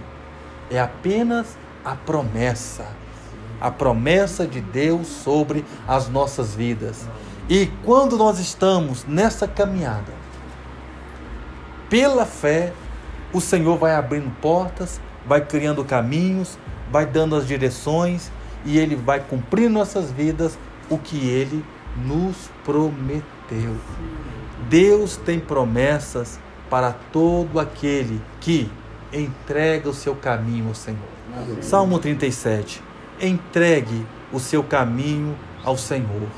é 0.71 0.79
apenas 0.79 1.57
a 1.85 1.95
promessa. 1.95 2.87
A 3.61 3.71
promessa 3.71 4.47
de 4.47 4.61
Deus 4.61 5.07
sobre 5.07 5.65
as 5.87 6.09
nossas 6.09 6.55
vidas. 6.55 7.09
E 7.49 7.67
quando 7.85 8.17
nós 8.17 8.39
estamos 8.39 9.05
nessa 9.07 9.49
caminhada, 9.49 10.13
pela 11.89 12.27
fé, 12.27 12.73
o 13.33 13.41
Senhor 13.41 13.79
vai 13.79 13.95
abrindo 13.95 14.31
portas, 14.41 15.01
vai 15.27 15.41
criando 15.45 15.85
caminhos, 15.85 16.59
vai 16.91 17.07
dando 17.07 17.35
as 17.37 17.47
direções 17.47 18.31
e 18.65 18.79
Ele 18.79 18.95
vai 18.97 19.21
cumprir 19.21 19.69
nossas 19.69 20.11
vidas 20.11 20.59
o 20.91 20.99
que 20.99 21.29
Ele 21.29 21.65
nos 21.97 22.51
prometeu. 22.65 23.77
Deus 24.69 25.17
tem 25.17 25.41
promessas 25.41 26.39
para 26.69 26.93
todo 26.93 27.59
aquele 27.59 28.21
que 28.41 28.71
entrega 29.13 29.89
o 29.89 29.95
seu 29.95 30.15
caminho 30.15 30.69
ao 30.69 30.75
Senhor. 30.75 30.99
Salmo 31.63 31.99
37. 31.99 32.83
Entregue 33.21 34.07
o 34.33 34.39
seu 34.39 34.63
caminho 34.63 35.37
ao 35.65 35.77
Senhor. 35.77 36.29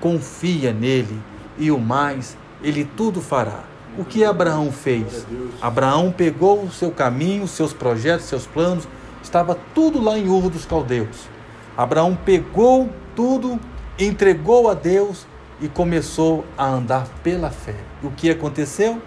Confia 0.00 0.72
nele 0.72 1.20
e 1.56 1.70
o 1.70 1.78
mais 1.78 2.36
ele 2.62 2.84
tudo 2.84 3.20
fará. 3.20 3.64
O 3.96 4.04
que 4.04 4.24
Abraão 4.24 4.70
fez? 4.70 5.26
Abraão 5.60 6.12
pegou 6.12 6.62
o 6.62 6.70
seu 6.70 6.90
caminho, 6.90 7.48
seus 7.48 7.72
projetos, 7.72 8.26
seus 8.26 8.46
planos, 8.46 8.86
estava 9.22 9.58
tudo 9.74 10.00
lá 10.00 10.18
em 10.18 10.28
Ur 10.28 10.48
dos 10.50 10.64
Caldeus. 10.64 11.28
Abraão 11.76 12.16
pegou 12.24 12.88
tudo, 13.14 13.58
entregou 13.98 14.68
a 14.68 14.74
Deus 14.74 15.26
e 15.60 15.68
começou 15.68 16.44
a 16.56 16.66
andar 16.66 17.08
pela 17.22 17.50
fé. 17.50 17.74
O 18.02 18.10
que 18.10 18.30
aconteceu? 18.30 19.00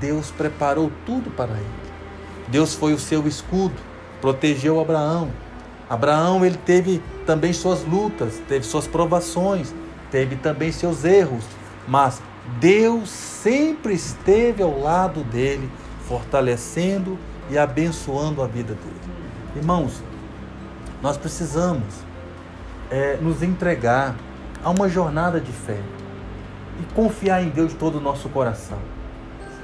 Deus 0.00 0.30
preparou 0.30 0.90
tudo 1.06 1.30
para 1.30 1.52
ele. 1.52 1.84
Deus 2.48 2.74
foi 2.74 2.92
o 2.92 2.98
seu 2.98 3.26
escudo, 3.26 3.74
protegeu 4.20 4.80
Abraão. 4.80 5.30
Abraão 5.88 6.44
ele 6.44 6.56
teve 6.56 7.02
também 7.26 7.52
suas 7.52 7.84
lutas, 7.84 8.40
teve 8.48 8.64
suas 8.64 8.86
provações, 8.86 9.74
teve 10.10 10.36
também 10.36 10.72
seus 10.72 11.04
erros, 11.04 11.44
mas 11.86 12.22
Deus 12.58 13.08
sempre 13.08 13.94
esteve 13.94 14.62
ao 14.62 14.78
lado 14.80 15.22
dele, 15.24 15.70
fortalecendo 16.06 17.18
e 17.50 17.58
abençoando 17.58 18.42
a 18.42 18.46
vida 18.46 18.74
dele. 18.74 19.14
Irmãos, 19.56 20.02
nós 21.02 21.16
precisamos 21.16 21.84
é, 22.90 23.16
nos 23.20 23.42
entregar 23.42 24.14
a 24.62 24.70
uma 24.70 24.88
jornada 24.88 25.40
de 25.40 25.52
fé 25.52 25.80
e 26.80 26.94
confiar 26.94 27.42
em 27.42 27.50
Deus 27.50 27.72
de 27.72 27.76
todo 27.76 27.98
o 27.98 28.00
nosso 28.00 28.28
coração. 28.28 28.78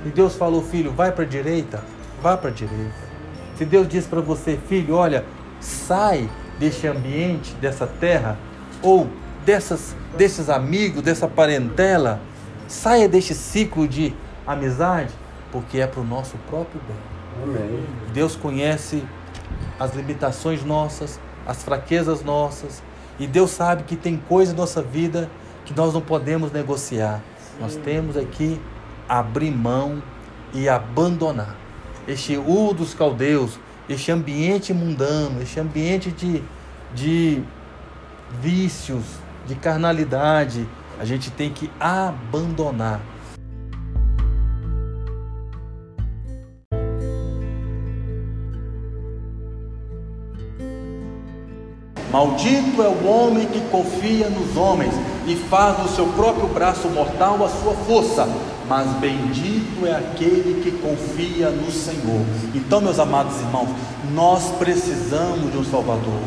E 0.04 0.08
Deus 0.08 0.36
falou, 0.36 0.62
filho, 0.62 0.92
vai 0.92 1.12
para 1.12 1.24
a 1.24 1.26
direita, 1.26 1.82
vá 2.22 2.36
para 2.36 2.50
a 2.50 2.52
direita. 2.52 3.10
Se 3.56 3.64
Deus 3.64 3.88
diz 3.88 4.06
para 4.06 4.20
você, 4.20 4.58
filho, 4.68 4.94
olha, 4.94 5.24
sai 5.60 6.28
deste 6.58 6.86
ambiente, 6.86 7.54
dessa 7.54 7.86
terra, 7.86 8.38
ou 8.82 9.08
dessas, 9.44 9.94
desses 10.16 10.48
amigos, 10.48 11.02
dessa 11.02 11.28
parentela, 11.28 12.20
saia 12.66 13.08
deste 13.08 13.34
ciclo 13.34 13.86
de 13.86 14.14
amizade, 14.46 15.12
porque 15.52 15.80
é 15.80 15.86
para 15.86 16.00
o 16.00 16.04
nosso 16.04 16.36
próprio 16.48 16.80
bem. 16.86 16.96
Amém. 17.42 17.84
Deus 18.12 18.36
conhece 18.36 19.04
as 19.78 19.94
limitações 19.94 20.64
nossas, 20.64 21.20
as 21.46 21.62
fraquezas 21.62 22.22
nossas, 22.22 22.82
e 23.18 23.26
Deus 23.26 23.50
sabe 23.50 23.82
que 23.84 23.96
tem 23.96 24.16
coisa 24.16 24.52
em 24.52 24.56
nossa 24.56 24.82
vida 24.82 25.30
que 25.64 25.74
nós 25.74 25.92
não 25.92 26.00
podemos 26.00 26.52
negociar. 26.52 27.20
Sim. 27.38 27.60
Nós 27.60 27.76
temos 27.76 28.16
aqui 28.16 28.60
abrir 29.08 29.50
mão 29.50 30.02
e 30.52 30.68
abandonar 30.68 31.56
este 32.06 32.36
U 32.36 32.72
dos 32.74 32.94
caldeus, 32.94 33.58
este 33.92 34.12
ambiente 34.12 34.72
mundano, 34.72 35.42
este 35.42 35.58
ambiente 35.58 36.12
de, 36.12 36.42
de 36.94 37.42
vícios, 38.40 39.02
de 39.48 39.56
carnalidade, 39.56 40.66
a 41.00 41.04
gente 41.04 41.28
tem 41.30 41.50
que 41.50 41.68
abandonar. 41.80 43.00
Maldito 52.12 52.82
é 52.82 52.88
o 52.88 53.06
homem 53.06 53.46
que 53.46 53.60
confia 53.70 54.28
nos 54.30 54.56
homens 54.56 54.94
e 55.26 55.34
faz 55.34 55.78
do 55.78 55.88
seu 55.88 56.06
próprio 56.12 56.48
braço 56.48 56.88
mortal 56.88 57.44
a 57.44 57.48
sua 57.48 57.74
força, 57.74 58.28
mas 58.70 58.86
bendito 59.00 59.84
é 59.84 59.96
aquele 59.96 60.62
que 60.62 60.70
confia 60.70 61.50
no 61.50 61.72
Senhor. 61.72 62.24
Então, 62.54 62.80
meus 62.80 63.00
amados 63.00 63.40
irmãos, 63.40 63.68
nós 64.14 64.44
precisamos 64.60 65.50
de 65.50 65.58
um 65.58 65.64
Salvador. 65.64 66.20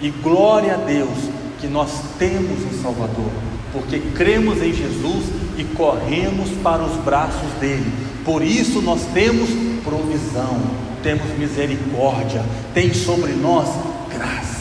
E 0.00 0.08
glória 0.08 0.72
a 0.72 0.78
Deus 0.78 1.18
que 1.60 1.68
nós 1.68 1.90
temos 2.18 2.64
um 2.64 2.82
Salvador, 2.82 3.30
porque 3.74 4.00
cremos 4.16 4.62
em 4.62 4.72
Jesus 4.72 5.26
e 5.58 5.64
corremos 5.64 6.48
para 6.62 6.82
os 6.82 6.96
braços 7.04 7.52
dele. 7.60 7.92
Por 8.24 8.42
isso 8.42 8.80
nós 8.80 9.02
temos 9.12 9.50
provisão, 9.84 10.62
temos 11.02 11.38
misericórdia, 11.38 12.42
tem 12.72 12.94
sobre 12.94 13.32
nós 13.34 13.68
graça 14.10 14.52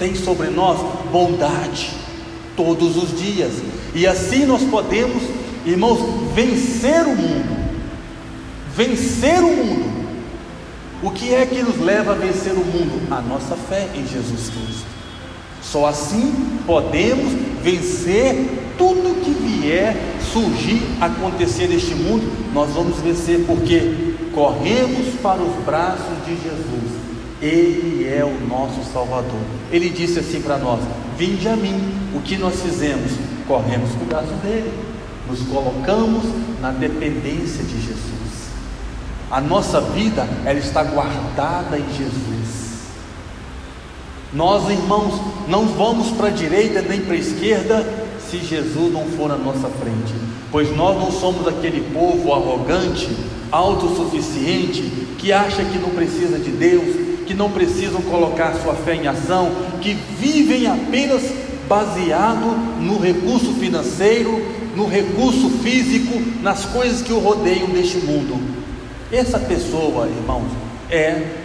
tem 0.00 0.14
sobre 0.14 0.48
nós 0.48 0.80
bondade 1.12 1.90
todos 2.56 2.96
os 2.96 3.20
dias. 3.20 3.52
E 3.94 4.06
assim 4.06 4.46
nós 4.46 4.62
podemos, 4.62 5.22
irmãos, 5.64 5.98
vencer 6.34 7.06
o 7.06 7.14
mundo. 7.14 7.70
Vencer 8.76 9.40
o 9.40 9.56
mundo. 9.56 10.00
O 11.02 11.10
que 11.10 11.34
é 11.34 11.46
que 11.46 11.62
nos 11.62 11.78
leva 11.78 12.12
a 12.12 12.14
vencer 12.14 12.52
o 12.52 12.64
mundo? 12.64 13.06
A 13.10 13.20
nossa 13.20 13.56
fé 13.56 13.88
em 13.94 14.06
Jesus 14.06 14.50
Cristo. 14.50 14.86
Só 15.62 15.86
assim 15.86 16.58
podemos 16.66 17.32
vencer 17.62 18.74
tudo 18.76 19.22
que 19.22 19.30
vier 19.30 19.96
surgir, 20.32 20.82
acontecer 21.00 21.68
neste 21.68 21.94
mundo. 21.94 22.30
Nós 22.52 22.70
vamos 22.70 22.98
vencer 22.98 23.44
porque 23.46 24.14
corremos 24.34 25.14
para 25.22 25.42
os 25.42 25.64
braços 25.64 26.24
de 26.26 26.34
Jesus 26.34 27.00
ele 27.40 28.06
é 28.06 28.22
o 28.22 28.46
nosso 28.46 28.84
Salvador. 28.92 29.40
Ele 29.72 29.88
disse 29.88 30.18
assim 30.18 30.42
para 30.42 30.58
nós: 30.58 30.80
Vinde 31.16 31.48
a 31.48 31.56
mim. 31.56 31.74
O 32.14 32.20
que 32.20 32.36
nós 32.36 32.60
fizemos? 32.60 33.12
Corremos 33.46 33.90
para 33.92 34.02
o 34.02 34.06
braço 34.06 34.32
dele, 34.42 34.70
nos 35.30 35.40
colocamos 35.42 36.24
na 36.60 36.72
dependência 36.72 37.62
de 37.62 37.80
Jesus. 37.80 38.50
A 39.30 39.40
nossa 39.40 39.80
vida, 39.80 40.28
ela 40.44 40.58
está 40.58 40.82
guardada 40.82 41.78
em 41.78 41.86
Jesus. 41.96 42.80
Nós, 44.32 44.68
irmãos, 44.68 45.20
não 45.48 45.66
vamos 45.66 46.10
para 46.10 46.28
a 46.28 46.30
direita 46.30 46.82
nem 46.82 47.00
para 47.00 47.14
a 47.14 47.18
esquerda 47.18 47.86
se 48.28 48.38
Jesus 48.38 48.92
não 48.92 49.06
for 49.06 49.28
na 49.28 49.36
nossa 49.36 49.68
frente, 49.68 50.14
pois 50.50 50.74
nós 50.76 50.96
não 50.96 51.10
somos 51.10 51.46
aquele 51.48 51.80
povo 51.92 52.32
arrogante, 52.32 53.08
autossuficiente, 53.50 54.82
que 55.18 55.32
acha 55.32 55.64
que 55.64 55.78
não 55.78 55.90
precisa 55.90 56.38
de 56.38 56.50
Deus, 56.50 57.24
que 57.26 57.34
não 57.34 57.50
precisam 57.50 58.00
colocar 58.02 58.54
sua 58.54 58.74
fé 58.74 58.94
em 58.94 59.06
ação, 59.06 59.50
que 59.80 59.94
vivem 59.94 60.66
apenas 60.66 61.22
baseado 61.68 62.80
no 62.80 62.98
recurso 62.98 63.52
financeiro, 63.54 64.59
no 64.76 64.86
recurso 64.86 65.50
físico, 65.62 66.20
nas 66.42 66.64
coisas 66.66 67.02
que 67.02 67.12
o 67.12 67.18
rodeiam 67.18 67.68
neste 67.68 67.98
mundo. 67.98 68.40
Essa 69.12 69.38
pessoa, 69.38 70.06
irmãos, 70.06 70.48
é 70.88 71.40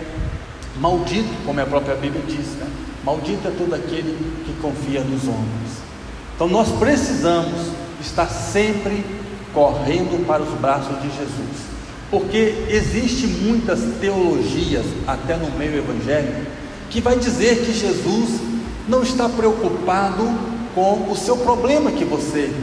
maldito, 0.79 1.29
como 1.45 1.59
a 1.59 1.65
própria 1.65 1.95
Bíblia 1.95 2.21
diz, 2.27 2.47
né? 2.59 2.67
maldito 3.03 3.47
é 3.47 3.51
todo 3.51 3.73
aquele 3.73 4.17
que 4.45 4.53
confia 4.61 5.01
nos 5.01 5.23
homens. 5.23 5.85
Então 6.35 6.47
nós 6.47 6.69
precisamos 6.71 7.71
estar 8.01 8.27
sempre 8.27 9.03
correndo 9.53 10.25
para 10.27 10.43
os 10.43 10.53
braços 10.59 11.01
de 11.01 11.07
Jesus. 11.07 11.65
Porque 12.11 12.65
existe 12.69 13.25
muitas 13.25 13.79
teologias, 13.99 14.85
até 15.07 15.35
no 15.35 15.49
meio 15.57 15.77
evangélico, 15.77 16.45
que 16.89 17.01
vai 17.01 17.17
dizer 17.17 17.65
que 17.65 17.73
Jesus 17.73 18.39
não 18.87 19.01
está 19.01 19.27
preocupado 19.27 20.23
com 20.75 21.09
o 21.09 21.15
seu 21.15 21.37
problema 21.37 21.91
que 21.91 22.03
você 22.03 22.53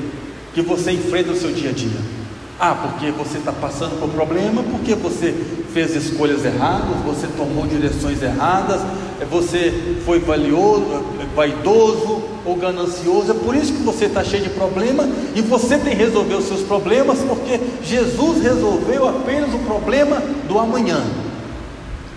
que 0.54 0.62
você 0.62 0.92
enfrenta 0.92 1.30
no 1.30 1.36
seu 1.36 1.52
dia 1.52 1.70
a 1.70 1.72
dia. 1.72 2.22
Ah, 2.60 2.74
porque 2.74 3.10
você 3.10 3.38
está 3.38 3.50
passando 3.50 3.98
por 3.98 4.08
problema, 4.10 4.62
porque 4.62 4.94
você 4.94 5.34
fez 5.72 5.96
escolhas 5.96 6.44
erradas, 6.44 6.96
você 7.04 7.26
tomou 7.36 7.66
direções 7.66 8.22
erradas, 8.22 8.80
você 9.28 9.96
foi 10.04 10.20
valioso, 10.20 11.02
vaidoso 11.34 12.22
ou 12.44 12.54
ganancioso. 12.56 13.32
É 13.32 13.34
por 13.34 13.56
isso 13.56 13.72
que 13.72 13.82
você 13.82 14.04
está 14.04 14.22
cheio 14.22 14.44
de 14.44 14.50
problema 14.50 15.08
e 15.34 15.40
você 15.40 15.76
tem 15.78 15.96
que 15.96 16.04
resolver 16.04 16.34
os 16.34 16.44
seus 16.44 16.60
problemas, 16.60 17.18
porque 17.20 17.58
Jesus 17.82 18.42
resolveu 18.42 19.08
apenas 19.08 19.52
o 19.54 19.58
problema 19.60 20.22
do 20.46 20.58
amanhã. 20.58 21.02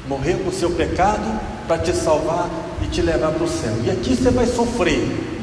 Morreu 0.07 0.37
por 0.39 0.53
seu 0.53 0.69
pecado 0.69 1.41
para 1.67 1.79
te 1.79 1.91
salvar 1.91 2.49
e 2.83 2.87
te 2.87 3.01
levar 3.01 3.31
para 3.31 3.43
o 3.43 3.47
céu. 3.47 3.73
E 3.83 3.89
aqui 3.89 4.15
você 4.15 4.29
vai 4.29 4.45
sofrer. 4.45 4.99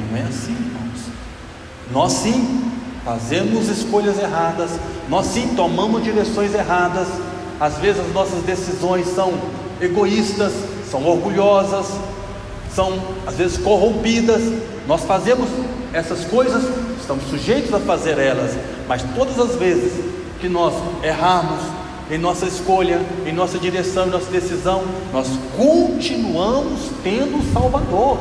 Não 0.09 0.17
é 0.17 0.21
assim, 0.21 0.53
irmãos. 0.53 1.01
Nós 1.91 2.13
sim 2.13 2.71
fazemos 3.03 3.69
escolhas 3.69 4.17
erradas, 4.17 4.71
nós 5.09 5.27
sim 5.27 5.49
tomamos 5.55 6.03
direções 6.03 6.53
erradas. 6.53 7.07
Às 7.59 7.77
vezes 7.77 8.01
as 8.01 8.13
nossas 8.13 8.43
decisões 8.43 9.07
são 9.07 9.33
egoístas, 9.79 10.51
são 10.89 11.05
orgulhosas, 11.05 11.87
são 12.73 12.93
às 13.27 13.35
vezes 13.35 13.57
corrompidas. 13.57 14.41
Nós 14.87 15.03
fazemos 15.03 15.47
essas 15.93 16.25
coisas, 16.25 16.63
estamos 16.99 17.25
sujeitos 17.29 17.73
a 17.73 17.79
fazer 17.79 18.17
elas, 18.17 18.57
mas 18.87 19.03
todas 19.15 19.39
as 19.39 19.55
vezes 19.55 19.93
que 20.39 20.49
nós 20.49 20.73
erramos 21.03 21.59
em 22.11 22.17
nossa 22.17 22.45
escolha, 22.45 22.99
em 23.25 23.31
nossa 23.31 23.57
direção, 23.57 24.07
em 24.07 24.09
nossa 24.09 24.29
decisão, 24.29 24.83
nós 25.11 25.27
continuamos 25.55 26.89
tendo 27.03 27.37
o 27.37 27.53
Salvador, 27.53 28.17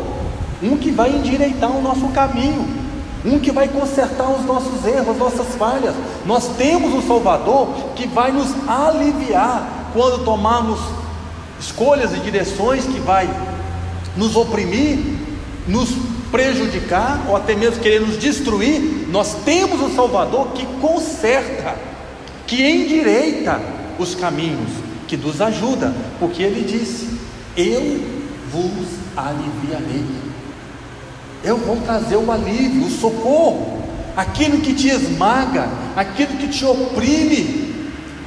um 0.62 0.76
que 0.76 0.90
vai 0.90 1.10
endireitar 1.10 1.70
o 1.70 1.82
nosso 1.82 2.06
caminho, 2.08 2.64
um 3.24 3.38
que 3.38 3.52
vai 3.52 3.68
consertar 3.68 4.30
os 4.30 4.44
nossos 4.44 4.84
erros, 4.84 5.16
nossas 5.16 5.54
falhas. 5.54 5.94
Nós 6.26 6.48
temos 6.56 6.92
um 6.92 7.06
Salvador 7.06 7.68
que 7.94 8.06
vai 8.06 8.32
nos 8.32 8.48
aliviar 8.68 9.90
quando 9.92 10.24
tomarmos 10.24 10.80
escolhas 11.60 12.12
e 12.12 12.20
direções 12.20 12.84
que 12.84 12.98
vai 13.00 13.28
nos 14.16 14.34
oprimir, 14.34 14.98
nos 15.66 15.90
prejudicar 16.32 17.26
ou 17.28 17.36
até 17.36 17.54
mesmo 17.54 17.80
querer 17.80 18.00
nos 18.00 18.16
destruir, 18.16 19.06
nós 19.10 19.36
temos 19.44 19.80
um 19.80 19.94
Salvador 19.94 20.48
que 20.48 20.66
conserta, 20.80 21.76
que 22.46 22.66
endireita 22.66 23.60
os 23.98 24.14
caminhos, 24.14 24.70
que 25.06 25.16
nos 25.16 25.40
ajuda, 25.40 25.94
porque 26.18 26.42
ele 26.42 26.64
disse: 26.64 27.20
Eu 27.54 28.00
vos 28.50 28.88
aliviarei. 29.14 30.21
Eu 31.44 31.56
vou 31.56 31.76
trazer 31.76 32.16
o 32.16 32.30
alívio, 32.30 32.86
o 32.86 32.90
socorro, 32.90 33.82
aquilo 34.16 34.60
que 34.60 34.74
te 34.74 34.88
esmaga, 34.88 35.68
aquilo 35.96 36.36
que 36.36 36.48
te 36.48 36.64
oprime, 36.64 37.74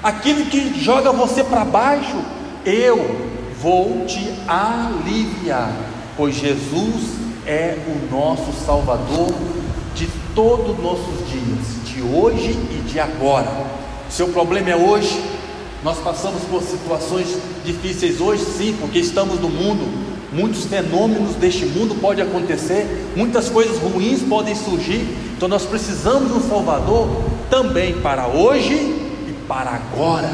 aquilo 0.03 0.45
que 0.45 0.79
joga 0.81 1.11
você 1.11 1.43
para 1.43 1.63
baixo, 1.63 2.17
eu 2.65 3.33
vou 3.61 4.05
te 4.05 4.33
aliviar, 4.47 5.73
pois 6.17 6.35
Jesus 6.35 7.15
é 7.45 7.77
o 7.87 8.13
nosso 8.13 8.51
Salvador 8.65 9.33
de 9.95 10.07
todos 10.33 10.77
os 10.77 10.83
nossos 10.83 11.29
dias, 11.29 11.85
de 11.85 12.01
hoje 12.01 12.51
e 12.71 12.81
de 12.87 12.99
agora. 12.99 13.49
Seu 14.09 14.27
problema 14.29 14.69
é 14.71 14.75
hoje. 14.75 15.23
Nós 15.83 15.97
passamos 15.99 16.41
por 16.43 16.61
situações 16.63 17.37
difíceis 17.63 18.19
hoje, 18.19 18.43
sim, 18.43 18.75
porque 18.79 18.99
estamos 18.99 19.39
no 19.39 19.49
mundo. 19.49 20.04
Muitos 20.35 20.65
fenômenos 20.65 21.35
deste 21.35 21.65
mundo 21.65 21.95
podem 21.95 22.25
acontecer, 22.25 22.85
muitas 23.15 23.47
coisas 23.47 23.77
ruins 23.77 24.21
podem 24.21 24.53
surgir. 24.53 25.07
Então 25.35 25.47
nós 25.47 25.63
precisamos 25.63 26.29
de 26.29 26.37
um 26.37 26.49
Salvador 26.49 27.07
também 27.49 28.01
para 28.01 28.27
hoje 28.27 28.73
e 28.73 29.35
para 29.47 29.71
agora. 29.71 30.29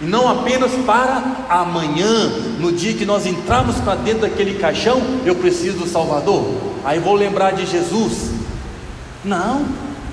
E 0.00 0.04
não 0.04 0.28
apenas 0.28 0.70
para 0.86 1.46
amanhã, 1.48 2.28
no 2.60 2.70
dia 2.70 2.94
que 2.94 3.04
nós 3.04 3.26
entrarmos 3.26 3.74
para 3.76 3.96
dentro 3.96 4.20
daquele 4.20 4.56
caixão, 4.56 5.02
eu 5.24 5.34
preciso 5.34 5.78
do 5.78 5.88
Salvador. 5.88 6.44
Aí 6.84 7.00
vou 7.00 7.14
lembrar 7.14 7.54
de 7.54 7.66
Jesus. 7.66 8.30
Não, 9.24 9.66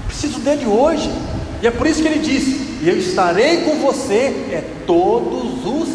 preciso 0.07 0.39
dele 0.39 0.65
hoje. 0.65 1.11
E 1.61 1.67
é 1.67 1.71
por 1.71 1.85
isso 1.85 2.01
que 2.01 2.07
ele 2.07 2.19
disse: 2.19 2.79
Eu 2.81 2.97
estarei 2.97 3.61
com 3.65 3.75
você 3.79 4.47
é 4.51 4.63
todos 4.87 5.63
os 5.63 5.89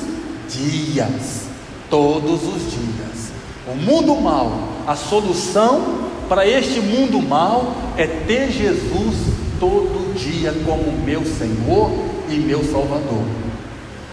dias. 0.48 1.47
Todos 1.90 2.42
os 2.42 2.70
dias. 2.70 3.32
O 3.66 3.74
mundo 3.74 4.16
mal, 4.20 4.52
a 4.86 4.96
solução 4.96 6.08
para 6.28 6.46
este 6.46 6.80
mundo 6.80 7.20
mal 7.22 7.74
é 7.96 8.06
ter 8.06 8.50
Jesus 8.50 9.14
todo 9.58 10.14
dia 10.14 10.54
como 10.64 10.92
meu 11.04 11.24
Senhor 11.24 11.90
e 12.28 12.36
meu 12.36 12.62
Salvador. 12.64 13.24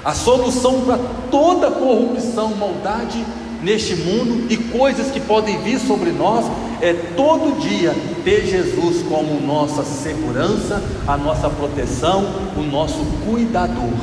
A 0.03 0.13
solução 0.13 0.82
para 0.82 1.00
toda 1.30 1.71
corrupção, 1.71 2.56
maldade 2.56 3.26
neste 3.62 3.95
mundo 3.95 4.45
e 4.52 4.58
coisas 4.58 5.10
que 5.12 5.19
podem 5.19 5.60
vir 5.62 5.80
sobre 5.80 6.12
nós 6.12 6.45
é 6.82 6.93
todo 6.93 7.60
dia 7.60 7.95
ter 8.23 8.45
Jesus 8.45 9.04
como 9.10 9.41
nossa 9.41 9.84
segurança, 9.84 10.84
a 11.08 11.17
nossa 11.17 11.49
proteção, 11.49 12.26
o 12.56 12.62
nosso 12.62 12.99
cuidador, 13.26 13.97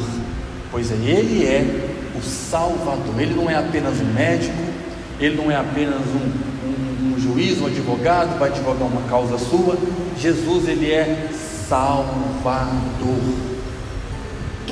pois 0.70 0.90
Ele 0.90 1.46
é 1.46 1.91
o 2.16 2.22
Salvador. 2.22 3.18
Ele 3.18 3.34
não 3.34 3.50
é 3.50 3.56
apenas 3.56 4.00
um 4.00 4.12
médico, 4.12 4.54
Ele 5.20 5.36
não 5.36 5.50
é 5.50 5.56
apenas 5.56 6.00
um, 6.00 6.68
um, 6.68 7.14
um 7.14 7.20
juiz, 7.20 7.60
um 7.60 7.66
advogado, 7.66 8.38
vai 8.38 8.50
advogar 8.50 8.88
uma 8.88 9.02
causa 9.02 9.38
sua. 9.38 9.76
Jesus, 10.18 10.68
Ele 10.68 10.90
é 10.90 11.28
Salvador 11.68 13.52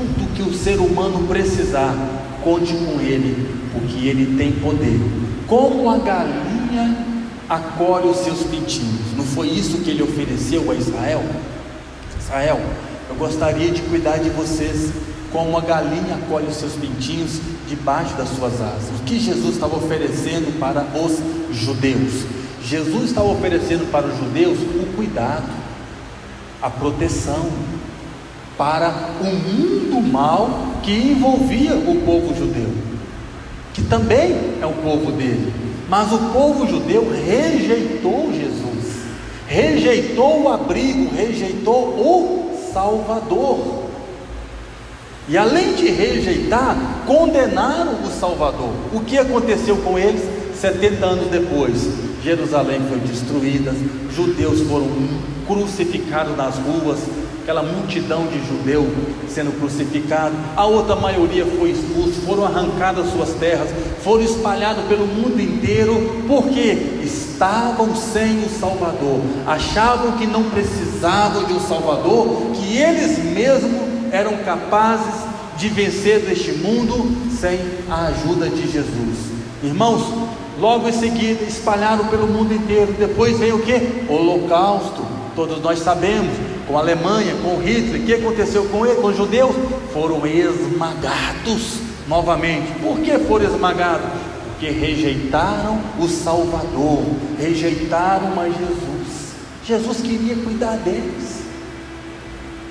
tudo 0.00 0.35
que 0.35 0.42
o 0.42 0.55
ser 0.55 0.79
humano 0.79 1.26
precisar, 1.26 1.94
conte 2.42 2.72
com 2.72 3.00
ele, 3.00 3.48
porque 3.72 4.07
ele 4.07 4.37
tem 4.37 4.53
poder. 4.53 4.98
Como 5.46 5.90
a 5.90 5.98
galinha 5.98 6.96
acolhe 7.48 8.09
os 8.09 8.18
seus 8.18 8.42
pintinhos, 8.44 9.14
não 9.16 9.24
foi 9.24 9.48
isso 9.48 9.79
que 9.79 9.90
ele 9.90 10.03
ofereceu 10.03 10.70
a 10.70 10.74
Israel? 10.74 11.22
Israel, 12.18 12.61
eu 13.09 13.14
gostaria 13.16 13.70
de 13.70 13.83
cuidar 13.83 14.18
de 14.18 14.31
vocês 14.31 14.92
como 15.33 15.57
a 15.57 15.61
galinha 15.61 16.16
acolhe 16.16 16.47
os 16.49 16.57
seus 16.57 16.73
pintinhos 16.75 17.40
debaixo 17.69 18.14
das 18.16 18.29
suas 18.31 18.61
asas. 18.61 19.01
O 19.01 19.05
que 19.05 19.19
Jesus 19.19 19.55
estava 19.55 19.77
oferecendo 19.77 20.59
para 20.59 20.85
os 20.99 21.57
judeus? 21.57 22.25
Jesus 22.62 23.05
estava 23.11 23.29
oferecendo 23.29 23.90
para 23.90 24.07
os 24.07 24.19
judeus 24.19 24.59
o 24.59 24.95
cuidado, 24.95 25.49
a 26.61 26.69
proteção, 26.69 27.49
para 28.59 28.93
o 29.21 29.25
mundo 29.25 30.03
mal 30.03 30.51
que 30.83 30.93
envolvia 30.93 31.75
o 31.75 32.03
povo 32.05 32.35
judeu, 32.35 32.71
que 33.73 33.83
também 33.83 34.59
é 34.61 34.66
o 34.66 34.73
povo 34.73 35.12
dele. 35.12 35.53
Mas 35.88 36.12
o 36.12 36.19
povo 36.33 36.69
judeu 36.69 37.11
rejeitou 37.11 38.31
Jesus, 38.33 39.07
rejeitou 39.47 40.43
o 40.43 40.49
abrigo, 40.53 41.14
rejeitou 41.14 41.75
o 41.75 42.71
Salvador. 42.73 43.89
E 45.31 45.38
além 45.38 45.75
de 45.75 45.88
rejeitar, 45.88 46.77
condenaram 47.07 48.03
o 48.03 48.11
Salvador. 48.11 48.73
O 48.93 48.99
que 48.99 49.16
aconteceu 49.16 49.77
com 49.77 49.97
eles 49.97 50.23
70 50.57 51.07
anos 51.07 51.29
depois? 51.29 51.88
Jerusalém 52.21 52.81
foi 52.88 52.99
destruída, 52.99 53.73
judeus 54.12 54.62
foram 54.62 54.88
crucificados 55.47 56.37
nas 56.37 56.57
ruas, 56.57 56.99
aquela 57.40 57.62
multidão 57.62 58.27
de 58.27 58.45
judeus 58.45 58.88
sendo 59.29 59.57
crucificado, 59.61 60.35
a 60.57 60.66
outra 60.66 60.97
maioria 60.97 61.47
foi 61.47 61.71
expulsa, 61.71 62.21
foram 62.27 62.45
arrancadas 62.45 63.12
suas 63.12 63.31
terras, 63.35 63.69
foram 64.03 64.25
espalhados 64.25 64.85
pelo 64.87 65.07
mundo 65.07 65.40
inteiro, 65.40 66.25
porque 66.27 67.03
estavam 67.05 67.95
sem 67.95 68.40
o 68.45 68.49
Salvador, 68.49 69.21
achavam 69.47 70.19
que 70.19 70.27
não 70.27 70.43
precisavam 70.51 71.45
de 71.45 71.53
um 71.53 71.61
Salvador, 71.61 72.51
que 72.53 72.77
eles 72.77 73.16
mesmos 73.33 73.89
eram 74.12 74.37
capazes 74.38 75.25
de 75.57 75.68
vencer 75.68 76.20
deste 76.20 76.53
mundo 76.53 77.31
sem 77.38 77.61
a 77.90 78.07
ajuda 78.07 78.49
de 78.49 78.70
Jesus. 78.70 79.31
Irmãos, 79.62 80.03
logo 80.59 80.88
em 80.88 80.92
seguida 80.92 81.44
espalharam 81.44 82.07
pelo 82.07 82.27
mundo 82.27 82.55
inteiro, 82.55 82.94
depois 82.99 83.38
veio 83.38 83.57
o 83.57 83.62
que? 83.62 84.07
Holocausto, 84.09 85.05
todos 85.37 85.62
nós 85.62 85.81
sabemos, 85.81 86.33
com 86.66 86.79
a 86.79 86.81
Alemanha, 86.81 87.35
com 87.42 87.59
Hitler, 87.59 88.01
o 88.01 88.05
que 88.07 88.14
aconteceu 88.14 88.64
com 88.66 88.87
ele, 88.87 89.01
com 89.01 89.09
os 89.09 89.16
judeus? 89.16 89.55
Foram 89.92 90.27
esmagados 90.27 91.79
novamente. 92.09 92.73
Por 92.81 92.99
que 93.01 93.18
foram 93.18 93.46
esmagados? 93.46 94.07
Porque 94.51 94.70
rejeitaram 94.70 95.79
o 95.99 96.09
Salvador, 96.09 97.03
rejeitaram 97.38 98.38
a 98.40 98.46
Jesus. 98.46 99.35
Jesus 99.64 100.01
queria 100.01 100.37
cuidar 100.37 100.77
deles. 100.77 101.39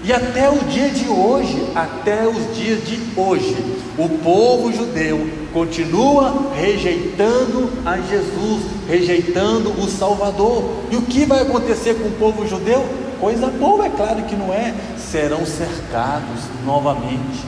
E 0.04 0.14
até 0.14 0.50
o 0.50 0.60
dia 0.60 0.90
de 0.90 1.10
hoje, 1.10 1.72
até 1.76 2.26
os 2.26 2.56
dias 2.56 2.88
de 2.88 3.00
hoje, 3.18 3.56
o 3.98 4.08
povo 4.08 4.72
judeu 4.72 5.30
continua 5.52 6.52
rejeitando 6.56 7.70
a 7.86 7.98
Jesus, 7.98 8.64
rejeitando 8.88 9.70
o 9.72 9.90
Salvador. 9.90 10.64
E 10.90 10.96
o 10.96 11.02
que 11.02 11.26
vai 11.26 11.42
acontecer 11.42 11.96
com 11.96 12.08
o 12.08 12.12
povo 12.12 12.48
judeu? 12.48 12.86
Coisa 13.20 13.48
boa, 13.48 13.88
é 13.88 13.90
claro 13.90 14.24
que 14.24 14.36
não 14.36 14.54
é. 14.54 14.74
Serão 14.98 15.46
cercados 15.46 16.44
novamente, 16.66 17.44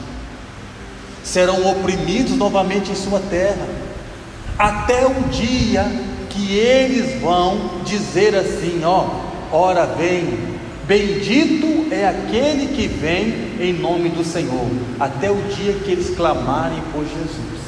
serão 1.23 1.65
oprimidos 1.71 2.35
novamente 2.35 2.91
em 2.91 2.95
sua 2.95 3.21
terra, 3.29 3.65
até 4.59 5.05
o 5.05 5.29
dia 5.29 5.89
que 6.29 6.57
eles 6.57 7.21
vão 7.21 7.79
dizer 7.85 8.35
assim: 8.35 8.81
ó, 8.83 9.07
ora 9.51 9.85
vem, 9.85 10.50
bendito 10.91 11.87
é 11.89 12.05
aquele 12.05 12.75
que 12.75 12.85
vem 12.85 13.33
em 13.61 13.71
nome 13.71 14.09
do 14.09 14.25
Senhor, 14.25 14.67
até 14.99 15.31
o 15.31 15.37
dia 15.43 15.71
que 15.71 15.89
eles 15.89 16.13
clamarem 16.13 16.81
por 16.91 17.05
Jesus. 17.05 17.61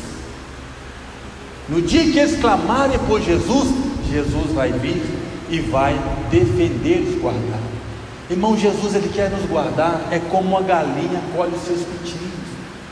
No 1.70 1.82
dia 1.82 2.04
que 2.12 2.20
eles 2.20 2.38
clamarem 2.42 3.00
por 3.08 3.22
Jesus, 3.22 3.70
Jesus 4.12 4.52
vai 4.52 4.74
vir 4.74 5.02
e 5.50 5.58
vai 5.62 5.98
defender 6.30 7.14
e 7.14 7.20
guardar. 7.22 7.62
Irmão, 8.30 8.58
Jesus 8.58 8.94
ele 8.94 9.10
quer 9.14 9.30
nos 9.30 9.46
guardar, 9.46 10.10
é 10.12 10.20
como 10.20 10.50
uma 10.50 10.62
galinha 10.62 11.22
colhe 11.34 11.56
os 11.56 11.64
seus 11.64 11.80
pintinhos. 11.80 12.44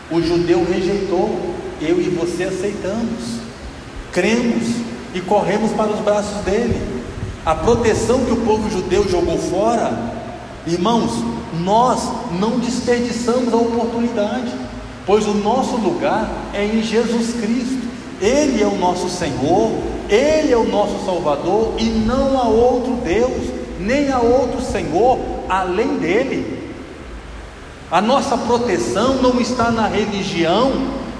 O 0.09 0.21
judeu 0.21 0.65
rejeitou, 0.65 1.55
eu 1.81 1.99
e 1.99 2.03
você 2.03 2.45
aceitamos, 2.45 3.41
cremos 4.13 4.63
e 5.13 5.19
corremos 5.19 5.73
para 5.73 5.91
os 5.91 5.99
braços 5.99 6.41
dele. 6.45 7.01
A 7.45 7.53
proteção 7.53 8.23
que 8.23 8.31
o 8.31 8.37
povo 8.45 8.69
judeu 8.69 9.09
jogou 9.09 9.37
fora, 9.37 10.10
irmãos, 10.67 11.11
nós 11.59 12.07
não 12.39 12.59
desperdiçamos 12.59 13.53
a 13.53 13.57
oportunidade, 13.57 14.51
pois 15.05 15.27
o 15.27 15.33
nosso 15.33 15.75
lugar 15.77 16.29
é 16.53 16.65
em 16.65 16.83
Jesus 16.83 17.33
Cristo. 17.41 17.89
Ele 18.21 18.61
é 18.61 18.67
o 18.67 18.77
nosso 18.77 19.09
Senhor, 19.09 19.71
Ele 20.07 20.53
é 20.53 20.57
o 20.57 20.67
nosso 20.67 21.03
Salvador 21.05 21.73
e 21.77 21.85
não 21.85 22.39
há 22.39 22.47
outro 22.47 22.93
Deus, 23.03 23.49
nem 23.79 24.11
há 24.11 24.19
outro 24.19 24.61
Senhor 24.61 25.17
além 25.49 25.97
dele. 25.97 26.69
A 27.89 27.99
nossa 27.99 28.37
proteção 28.37 29.15
não 29.15 29.41
está 29.41 29.71
na 29.71 29.87
religião, 29.87 30.71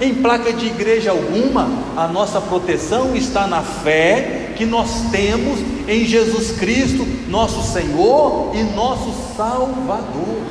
em 0.02 0.14
placa 0.14 0.52
de 0.52 0.66
igreja 0.66 1.12
alguma, 1.12 1.70
a 1.96 2.08
nossa 2.08 2.40
proteção 2.40 3.14
está 3.14 3.46
na 3.46 3.62
fé 3.62 4.52
que 4.56 4.66
nós 4.66 5.10
temos 5.12 5.60
em 5.86 6.04
Jesus 6.04 6.58
Cristo, 6.58 7.06
nosso 7.28 7.72
Senhor 7.72 8.52
e 8.52 8.64
nosso 8.74 9.14
Salvador. 9.36 10.42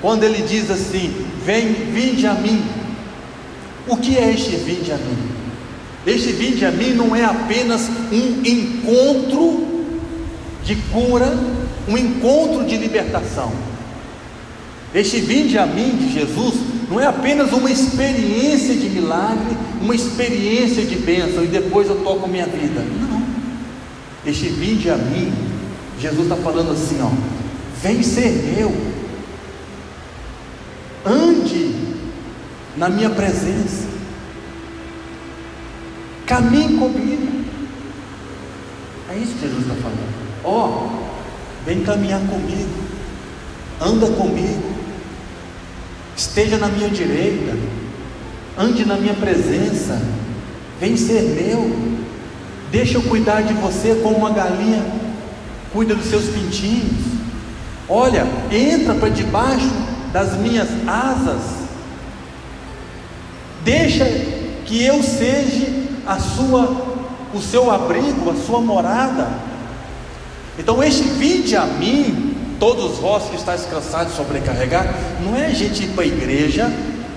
Quando 0.00 0.22
ele 0.22 0.42
diz 0.42 0.70
assim: 0.70 1.12
Vem, 1.44 1.72
vinde 1.72 2.28
a 2.28 2.34
mim. 2.34 2.62
O 3.88 3.96
que 3.96 4.16
é 4.16 4.30
este 4.30 4.54
vinde 4.54 4.92
a 4.92 4.96
mim? 4.96 5.18
Este 6.06 6.30
vinde 6.30 6.64
a 6.64 6.70
mim 6.70 6.92
não 6.92 7.14
é 7.14 7.24
apenas 7.24 7.90
um 8.12 8.40
encontro 8.44 9.66
de 10.64 10.76
cura, 10.92 11.36
um 11.88 11.98
encontro 11.98 12.64
de 12.64 12.76
libertação. 12.76 13.52
Este 14.94 15.20
vinde 15.20 15.58
a 15.58 15.66
mim 15.66 15.90
de 15.96 16.12
Jesus 16.12 16.71
não 16.92 17.00
é 17.00 17.06
apenas 17.06 17.50
uma 17.52 17.70
experiência 17.70 18.76
de 18.76 18.90
milagre, 18.90 19.56
uma 19.80 19.94
experiência 19.94 20.84
de 20.84 20.96
bênção 20.96 21.42
e 21.42 21.46
depois 21.46 21.88
eu 21.88 22.04
toco 22.04 22.28
minha 22.28 22.44
vida. 22.44 22.82
Não. 22.82 23.22
Este 24.26 24.48
vinde 24.48 24.90
a 24.90 24.96
mim, 24.96 25.32
Jesus 25.98 26.24
está 26.24 26.36
falando 26.36 26.70
assim, 26.70 27.00
ó, 27.00 27.10
vem 27.80 28.02
ser 28.02 28.30
meu, 28.54 28.70
ande 31.06 31.74
na 32.76 32.90
minha 32.90 33.08
presença, 33.08 33.86
caminhe 36.26 36.76
comigo. 36.76 37.42
É 39.08 39.16
isso 39.16 39.32
que 39.32 39.46
Jesus 39.46 39.62
está 39.62 39.74
falando. 39.76 40.12
Ó, 40.44 40.88
vem 41.64 41.82
caminhar 41.82 42.20
comigo, 42.20 42.68
anda 43.80 44.06
comigo, 44.08 44.81
esteja 46.22 46.56
na 46.56 46.68
minha 46.68 46.88
direita, 46.88 47.56
ande 48.56 48.84
na 48.84 48.96
minha 48.96 49.14
presença, 49.14 50.00
vem 50.80 50.96
ser 50.96 51.22
meu. 51.22 51.92
Deixa 52.70 52.96
eu 52.96 53.02
cuidar 53.02 53.42
de 53.42 53.52
você 53.54 54.00
como 54.02 54.16
uma 54.16 54.30
galinha 54.30 54.82
cuida 55.72 55.94
dos 55.94 56.06
seus 56.06 56.26
pintinhos. 56.26 57.12
Olha, 57.88 58.26
entra 58.50 58.94
para 58.94 59.08
debaixo 59.08 59.70
das 60.12 60.36
minhas 60.36 60.68
asas. 60.86 61.42
Deixa 63.64 64.04
que 64.64 64.82
eu 64.82 65.02
seja 65.02 65.66
a 66.06 66.18
sua 66.18 66.92
o 67.34 67.40
seu 67.40 67.70
abrigo, 67.70 68.30
a 68.30 68.34
sua 68.34 68.60
morada. 68.60 69.28
Então 70.58 70.82
este 70.82 71.02
vinde 71.02 71.56
a 71.56 71.64
mim, 71.64 72.21
todos 72.62 72.98
vós 72.98 73.24
que 73.24 73.34
estáis 73.34 73.66
cansados 73.66 74.12
e 74.12 74.16
sobrecarregados, 74.16 74.94
não 75.20 75.36
é 75.36 75.46
a 75.46 75.50
gente 75.50 75.82
ir 75.82 75.88
para 75.88 76.04
a 76.04 76.06
igreja, 76.06 76.72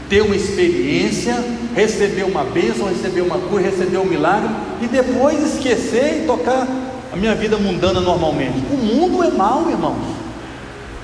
ter 0.09 0.21
uma 0.21 0.35
experiência, 0.35 1.37
receber 1.75 2.23
uma 2.23 2.43
bênção, 2.43 2.87
receber 2.87 3.21
uma 3.21 3.37
cura, 3.37 3.61
receber 3.61 3.99
um 3.99 4.05
milagre 4.05 4.49
e 4.81 4.87
depois 4.87 5.53
esquecer 5.53 6.23
e 6.23 6.25
tocar 6.25 6.67
a 7.13 7.15
minha 7.15 7.35
vida 7.35 7.57
mundana 7.57 8.01
normalmente. 8.01 8.57
O 8.71 8.75
mundo 8.75 9.23
é 9.23 9.29
mal, 9.29 9.69
irmãos. 9.69 10.01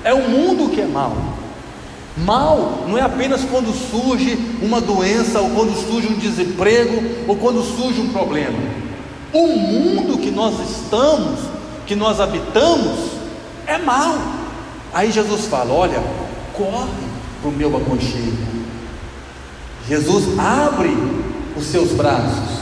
É 0.02 0.12
o 0.12 0.28
mundo 0.28 0.74
que 0.74 0.80
é 0.80 0.86
mal. 0.86 1.16
Mal 2.16 2.86
não 2.88 2.98
é 2.98 3.02
apenas 3.02 3.42
quando 3.44 3.72
surge 3.72 4.36
uma 4.60 4.80
doença, 4.80 5.40
ou 5.40 5.50
quando 5.50 5.72
surge 5.88 6.08
um 6.08 6.18
desemprego, 6.18 7.00
ou 7.28 7.36
quando 7.36 7.62
surge 7.62 8.00
um 8.00 8.08
problema. 8.08 8.58
O 9.32 9.46
mundo 9.46 10.18
que 10.18 10.32
nós 10.32 10.54
estamos, 10.68 11.38
que 11.86 11.94
nós 11.94 12.18
habitamos, 12.18 13.21
é 13.66 13.78
mal. 13.78 14.18
Aí 14.92 15.10
Jesus 15.10 15.46
fala: 15.46 15.72
olha, 15.72 16.02
corre 16.54 16.90
para 17.40 17.50
o 17.50 17.52
meu 17.52 17.76
aconchego. 17.76 18.52
Jesus 19.88 20.38
abre 20.38 20.96
os 21.56 21.64
seus 21.66 21.90
braços, 21.92 22.60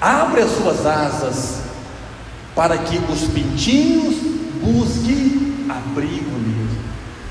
abre 0.00 0.42
as 0.42 0.50
suas 0.50 0.84
asas, 0.84 1.62
para 2.54 2.76
que 2.76 3.00
os 3.10 3.22
pintinhos 3.28 4.16
busquem 4.62 5.64
abrigo 5.68 6.30
nele. 6.30 6.78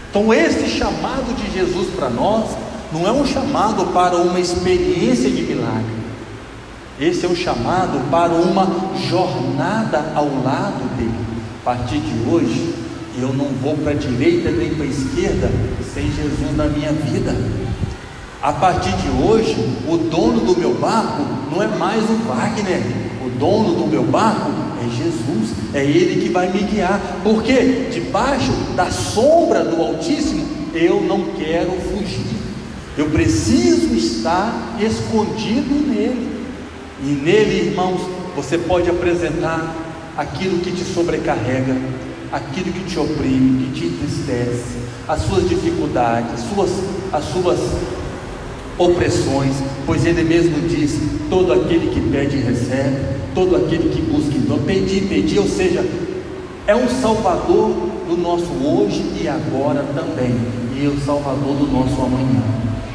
Então, 0.09 0.33
esse 0.33 0.67
chamado 0.69 1.35
de 1.35 1.53
Jesus 1.53 1.93
para 1.95 2.09
nós 2.09 2.49
não 2.91 3.05
é 3.05 3.11
um 3.11 3.25
chamado 3.25 3.87
para 3.93 4.17
uma 4.17 4.39
experiência 4.39 5.29
de 5.29 5.41
milagre, 5.43 5.97
esse 6.99 7.25
é 7.25 7.29
um 7.29 7.35
chamado 7.35 8.09
para 8.09 8.33
uma 8.33 8.67
jornada 9.07 10.13
ao 10.15 10.25
lado 10.43 10.95
dele. 10.95 11.26
Partir 11.67 11.99
de 11.99 12.29
hoje, 12.29 12.73
eu 13.19 13.33
não 13.33 13.47
vou 13.61 13.75
para 13.75 13.91
a 13.91 13.93
direita 13.93 14.49
nem 14.51 14.73
para 14.73 14.85
a 14.85 14.87
esquerda 14.87 15.51
sem 15.93 16.09
Jesus 16.09 16.55
na 16.55 16.63
minha 16.63 16.93
vida. 16.93 17.35
A 18.41 18.53
partir 18.53 18.93
de 18.95 19.09
hoje, 19.21 19.53
o 19.85 19.97
dono 19.97 20.45
do 20.45 20.57
meu 20.57 20.75
barco 20.75 21.23
não 21.51 21.61
é 21.61 21.67
mais 21.67 22.03
o 22.09 22.13
Wagner, 22.25 22.81
o 23.21 23.29
dono 23.37 23.75
do 23.81 23.85
meu 23.85 24.03
barco 24.03 24.49
é 24.81 24.89
Jesus, 24.95 25.49
é 25.73 25.83
Ele 25.83 26.21
que 26.21 26.29
vai 26.29 26.49
me 26.49 26.59
guiar, 26.59 27.01
porque 27.21 27.89
debaixo 27.91 28.53
da 28.73 28.89
sombra 28.89 29.65
do 29.65 29.81
Altíssimo 29.81 30.47
eu 30.73 31.01
não 31.01 31.33
quero 31.37 31.71
fugir, 31.81 32.27
eu 32.97 33.09
preciso 33.09 33.93
estar 33.93 34.77
escondido 34.79 35.85
nele, 35.85 36.31
e 37.03 37.07
nele, 37.07 37.67
irmãos, 37.71 37.99
você 38.37 38.57
pode 38.57 38.89
apresentar 38.89 39.86
aquilo 40.17 40.59
que 40.59 40.71
te 40.71 40.83
sobrecarrega, 40.83 41.77
aquilo 42.31 42.73
que 42.73 42.83
te 42.85 42.99
oprime, 42.99 43.65
que 43.65 43.79
te 43.79 43.85
entristece, 43.85 44.77
as 45.07 45.21
suas 45.21 45.47
dificuldades, 45.47 46.33
as 46.33 46.39
suas, 46.49 46.71
as 47.13 47.23
suas 47.25 47.59
opressões, 48.77 49.53
pois 49.85 50.05
ele 50.05 50.23
mesmo 50.23 50.67
diz: 50.67 50.99
todo 51.29 51.53
aquele 51.53 51.89
que 51.93 52.01
pede 52.09 52.37
recebe, 52.37 52.97
todo 53.35 53.55
aquele 53.55 53.89
que 53.89 54.01
busca 54.01 54.35
então 54.35 54.57
pedi, 54.59 55.01
pedi, 55.01 55.37
ou 55.37 55.47
seja, 55.47 55.85
é 56.65 56.75
um 56.75 56.89
salvador 56.89 57.69
do 58.07 58.17
nosso 58.17 58.51
hoje 58.63 59.03
e 59.21 59.27
agora 59.27 59.85
também, 59.95 60.35
e 60.75 60.85
é 60.85 60.89
o 60.89 60.99
salvador 60.99 61.55
do 61.55 61.67
nosso 61.67 62.01
amanhã. 62.01 62.43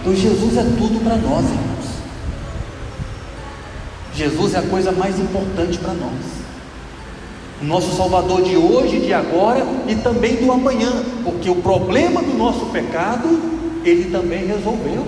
Então 0.00 0.14
Jesus 0.14 0.56
é 0.56 0.62
tudo 0.62 1.02
para 1.04 1.16
nós, 1.16 1.44
irmãos. 1.44 1.72
Jesus 4.14 4.54
é 4.54 4.58
a 4.58 4.62
coisa 4.62 4.92
mais 4.92 5.18
importante 5.18 5.78
para 5.78 5.94
nós. 5.94 6.41
O 7.62 7.64
nosso 7.64 7.96
Salvador 7.96 8.42
de 8.42 8.56
hoje, 8.56 8.98
de 8.98 9.14
agora 9.14 9.64
e 9.86 9.94
também 9.94 10.34
do 10.34 10.50
amanhã, 10.50 10.90
porque 11.22 11.48
o 11.48 11.54
problema 11.54 12.20
do 12.20 12.36
nosso 12.36 12.66
pecado, 12.66 13.40
Ele 13.84 14.10
também 14.10 14.44
resolveu. 14.44 15.06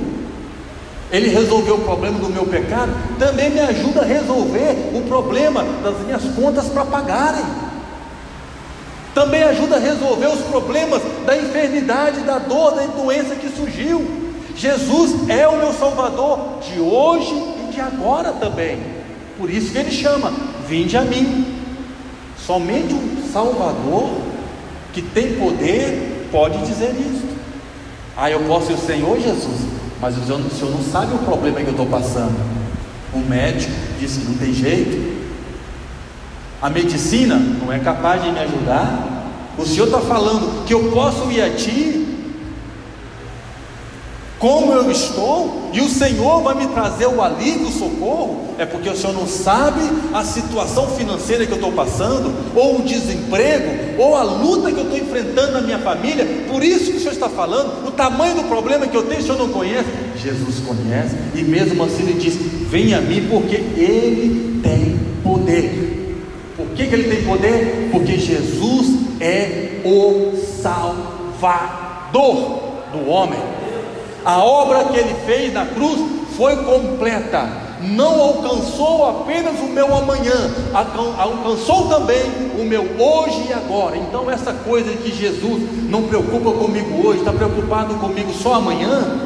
Ele 1.11 1.31
resolveu 1.31 1.75
o 1.75 1.81
problema 1.81 2.17
do 2.21 2.29
meu 2.29 2.47
pecado, 2.47 2.93
também 3.19 3.51
me 3.51 3.59
ajuda 3.59 4.03
a 4.03 4.05
resolver 4.05 4.93
o 4.95 5.03
problema 5.09 5.65
das 5.83 5.99
minhas 6.07 6.23
contas 6.37 6.67
para 6.67 6.85
pagarem. 6.85 7.45
Também 9.13 9.43
ajuda 9.43 9.77
a 9.77 9.81
resolver 9.81 10.29
os 10.29 10.41
problemas 10.43 11.03
da 11.27 11.37
enfermidade, 11.37 12.21
da 12.21 12.39
dor, 12.39 12.77
da 12.77 12.87
doença 12.87 13.35
que 13.35 13.49
surgiu. 13.49 14.05
Jesus 14.55 15.29
é 15.29 15.47
o 15.49 15.59
meu 15.59 15.73
Salvador 15.73 16.61
de 16.61 16.79
hoje 16.79 17.35
e 17.69 17.73
de 17.73 17.81
agora 17.81 18.33
também. 18.33 18.79
Por 19.37 19.51
isso 19.51 19.73
que 19.73 19.79
ele 19.79 19.91
chama: 19.91 20.33
Vinde 20.69 20.97
a 20.97 21.03
mim. 21.03 21.54
Somente 22.47 22.93
um 22.93 23.33
Salvador 23.33 24.11
que 24.93 25.01
tem 25.01 25.35
poder 25.35 26.29
pode 26.31 26.59
dizer 26.67 26.91
isso. 26.91 27.25
Ah, 28.17 28.31
eu 28.31 28.41
posso 28.41 28.71
ir 28.71 28.75
o 28.75 28.79
Senhor 28.79 29.19
Jesus, 29.21 29.61
mas 30.01 30.17
o 30.17 30.25
senhor, 30.25 30.41
o 30.41 30.51
senhor 30.51 30.71
não 30.71 30.83
sabe 30.83 31.15
o 31.15 31.19
problema 31.19 31.61
que 31.61 31.67
eu 31.67 31.71
estou 31.71 31.87
passando. 31.87 32.35
O 33.13 33.19
médico 33.19 33.73
disse 33.99 34.21
que 34.21 34.27
não 34.27 34.35
tem 34.37 34.53
jeito. 34.53 35.25
A 36.61 36.69
medicina 36.69 37.37
não 37.37 37.73
é 37.73 37.79
capaz 37.79 38.23
de 38.23 38.31
me 38.31 38.39
ajudar. 38.39 39.31
O 39.57 39.65
senhor 39.65 39.87
está 39.87 40.01
falando 40.01 40.65
que 40.65 40.75
eu 40.75 40.91
posso 40.91 41.31
ir 41.31 41.41
a 41.41 41.51
ti. 41.51 42.04
Como 44.45 44.75
eu 44.75 44.91
estou 44.91 45.71
e 45.73 45.81
o 45.81 45.89
Senhor 45.89 46.43
vai 46.43 46.55
me 46.55 46.67
trazer 46.67 47.07
o 47.07 47.23
alívio, 47.23 47.69
o 47.69 47.73
socorro, 47.73 48.45
é 48.59 48.67
porque 48.67 48.91
o 48.91 48.95
Senhor 48.95 49.15
não 49.15 49.27
sabe 49.27 49.81
a 50.13 50.23
situação 50.23 50.87
financeira 50.89 51.47
que 51.47 51.53
eu 51.53 51.57
estou 51.57 51.73
passando, 51.73 52.31
ou 52.55 52.81
o 52.81 52.83
desemprego, 52.83 53.99
ou 53.99 54.15
a 54.15 54.23
luta 54.23 54.71
que 54.71 54.77
eu 54.77 54.83
estou 54.83 54.99
enfrentando 54.99 55.53
na 55.53 55.63
minha 55.63 55.79
família, 55.79 56.27
por 56.53 56.63
isso 56.63 56.91
que 56.91 56.99
o 56.99 57.01
Senhor 57.01 57.13
está 57.13 57.31
falando, 57.31 57.89
o 57.89 57.91
tamanho 57.91 58.35
do 58.35 58.45
problema 58.45 58.87
que 58.87 58.95
eu 58.95 59.05
tenho, 59.05 59.21
o 59.21 59.23
Senhor 59.23 59.39
não 59.39 59.49
conhece. 59.49 59.89
Jesus 60.23 60.57
conhece, 60.61 61.17
e 61.35 61.43
mesmo 61.43 61.83
assim 61.83 62.03
ele 62.03 62.21
diz: 62.21 62.35
Venha 62.69 62.99
a 62.99 63.01
mim, 63.01 63.27
porque 63.31 63.57
Ele 63.57 64.61
tem 64.63 65.01
poder. 65.23 66.21
Por 66.55 66.67
que, 66.77 66.87
que 66.87 66.95
ele 66.95 67.17
tem 67.17 67.25
poder? 67.25 67.89
Porque 67.91 68.19
Jesus 68.19 68.89
é 69.21 69.81
o 69.87 70.35
Salvador 70.61 72.15
do 72.93 73.09
homem. 73.09 73.54
A 74.25 74.39
obra 74.39 74.85
que 74.85 74.97
ele 74.97 75.15
fez 75.27 75.53
na 75.53 75.67
cruz 75.67 76.01
foi 76.37 76.57
completa. 76.57 77.65
Não 77.83 78.19
alcançou 78.19 79.07
apenas 79.07 79.61
o 79.61 79.67
meu 79.67 79.95
amanhã, 79.95 80.51
alcançou 81.19 81.89
também 81.89 82.23
o 82.59 82.65
meu 82.65 82.83
hoje 82.99 83.49
e 83.51 83.53
agora. 83.53 83.97
Então, 83.99 84.31
essa 84.31 84.55
coisa 84.55 84.91
de 84.91 84.97
que 84.97 85.15
Jesus 85.15 85.63
não 85.91 86.05
preocupa 86.05 86.51
comigo 86.53 87.07
hoje, 87.07 87.19
está 87.19 87.33
preocupado 87.33 87.95
comigo 87.97 88.33
só 88.33 88.55
amanhã, 88.55 89.21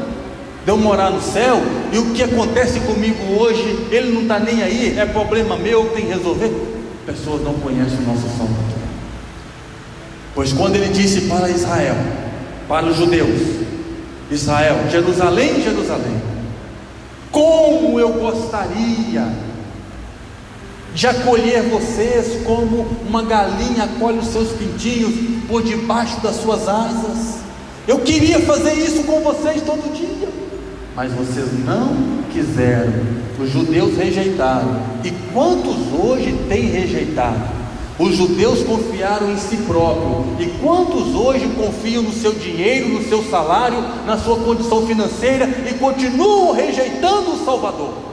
de 0.64 0.70
eu 0.70 0.76
morar 0.76 1.10
no 1.10 1.22
céu, 1.22 1.56
e 1.92 1.98
o 1.98 2.12
que 2.12 2.22
acontece 2.24 2.80
comigo 2.80 3.40
hoje, 3.40 3.86
ele 3.92 4.12
não 4.12 4.22
está 4.22 4.40
nem 4.40 4.62
aí, 4.62 4.98
é 4.98 5.06
problema 5.06 5.56
meu, 5.56 5.90
tem 5.90 6.06
que 6.06 6.12
resolver. 6.12 6.52
Pessoas 7.06 7.42
não 7.42 7.54
conhecem 7.54 7.98
o 7.98 8.02
nosso 8.02 8.26
Salvador. 8.36 8.78
Pois 10.34 10.52
quando 10.52 10.74
ele 10.74 10.88
disse 10.88 11.22
para 11.22 11.48
Israel, 11.48 11.94
para 12.68 12.86
os 12.86 12.96
judeus, 12.96 13.40
Israel, 14.30 14.90
Jerusalém, 14.90 15.62
Jerusalém, 15.62 16.22
como 17.30 17.98
eu 17.98 18.12
gostaria 18.14 19.26
de 20.94 21.06
acolher 21.06 21.62
vocês 21.62 22.42
como 22.44 22.86
uma 23.06 23.22
galinha 23.22 23.84
acolhe 23.84 24.18
os 24.18 24.28
seus 24.28 24.50
pintinhos 24.52 25.14
por 25.46 25.62
debaixo 25.62 26.20
das 26.20 26.36
suas 26.36 26.68
asas. 26.68 27.38
Eu 27.86 28.00
queria 28.00 28.40
fazer 28.40 28.72
isso 28.74 29.04
com 29.04 29.20
vocês 29.20 29.62
todo 29.62 29.94
dia, 29.94 30.28
mas 30.94 31.12
vocês 31.12 31.46
não 31.64 32.22
quiseram. 32.32 32.92
Os 33.38 33.50
judeus 33.50 33.96
rejeitaram. 33.96 34.82
E 35.04 35.10
quantos 35.32 35.76
hoje 35.92 36.36
têm 36.48 36.64
rejeitado? 36.64 37.57
Os 37.98 38.14
judeus 38.14 38.62
confiaram 38.62 39.32
em 39.32 39.36
si 39.36 39.56
próprio. 39.58 40.24
E 40.38 40.46
quantos 40.60 41.14
hoje 41.14 41.48
confiam 41.56 42.02
no 42.02 42.12
seu 42.12 42.32
dinheiro, 42.32 42.88
no 42.88 43.02
seu 43.02 43.22
salário, 43.24 43.78
na 44.06 44.16
sua 44.16 44.36
condição 44.36 44.86
financeira 44.86 45.46
e 45.68 45.74
continuam 45.74 46.52
rejeitando 46.52 47.32
o 47.32 47.44
Salvador? 47.44 48.07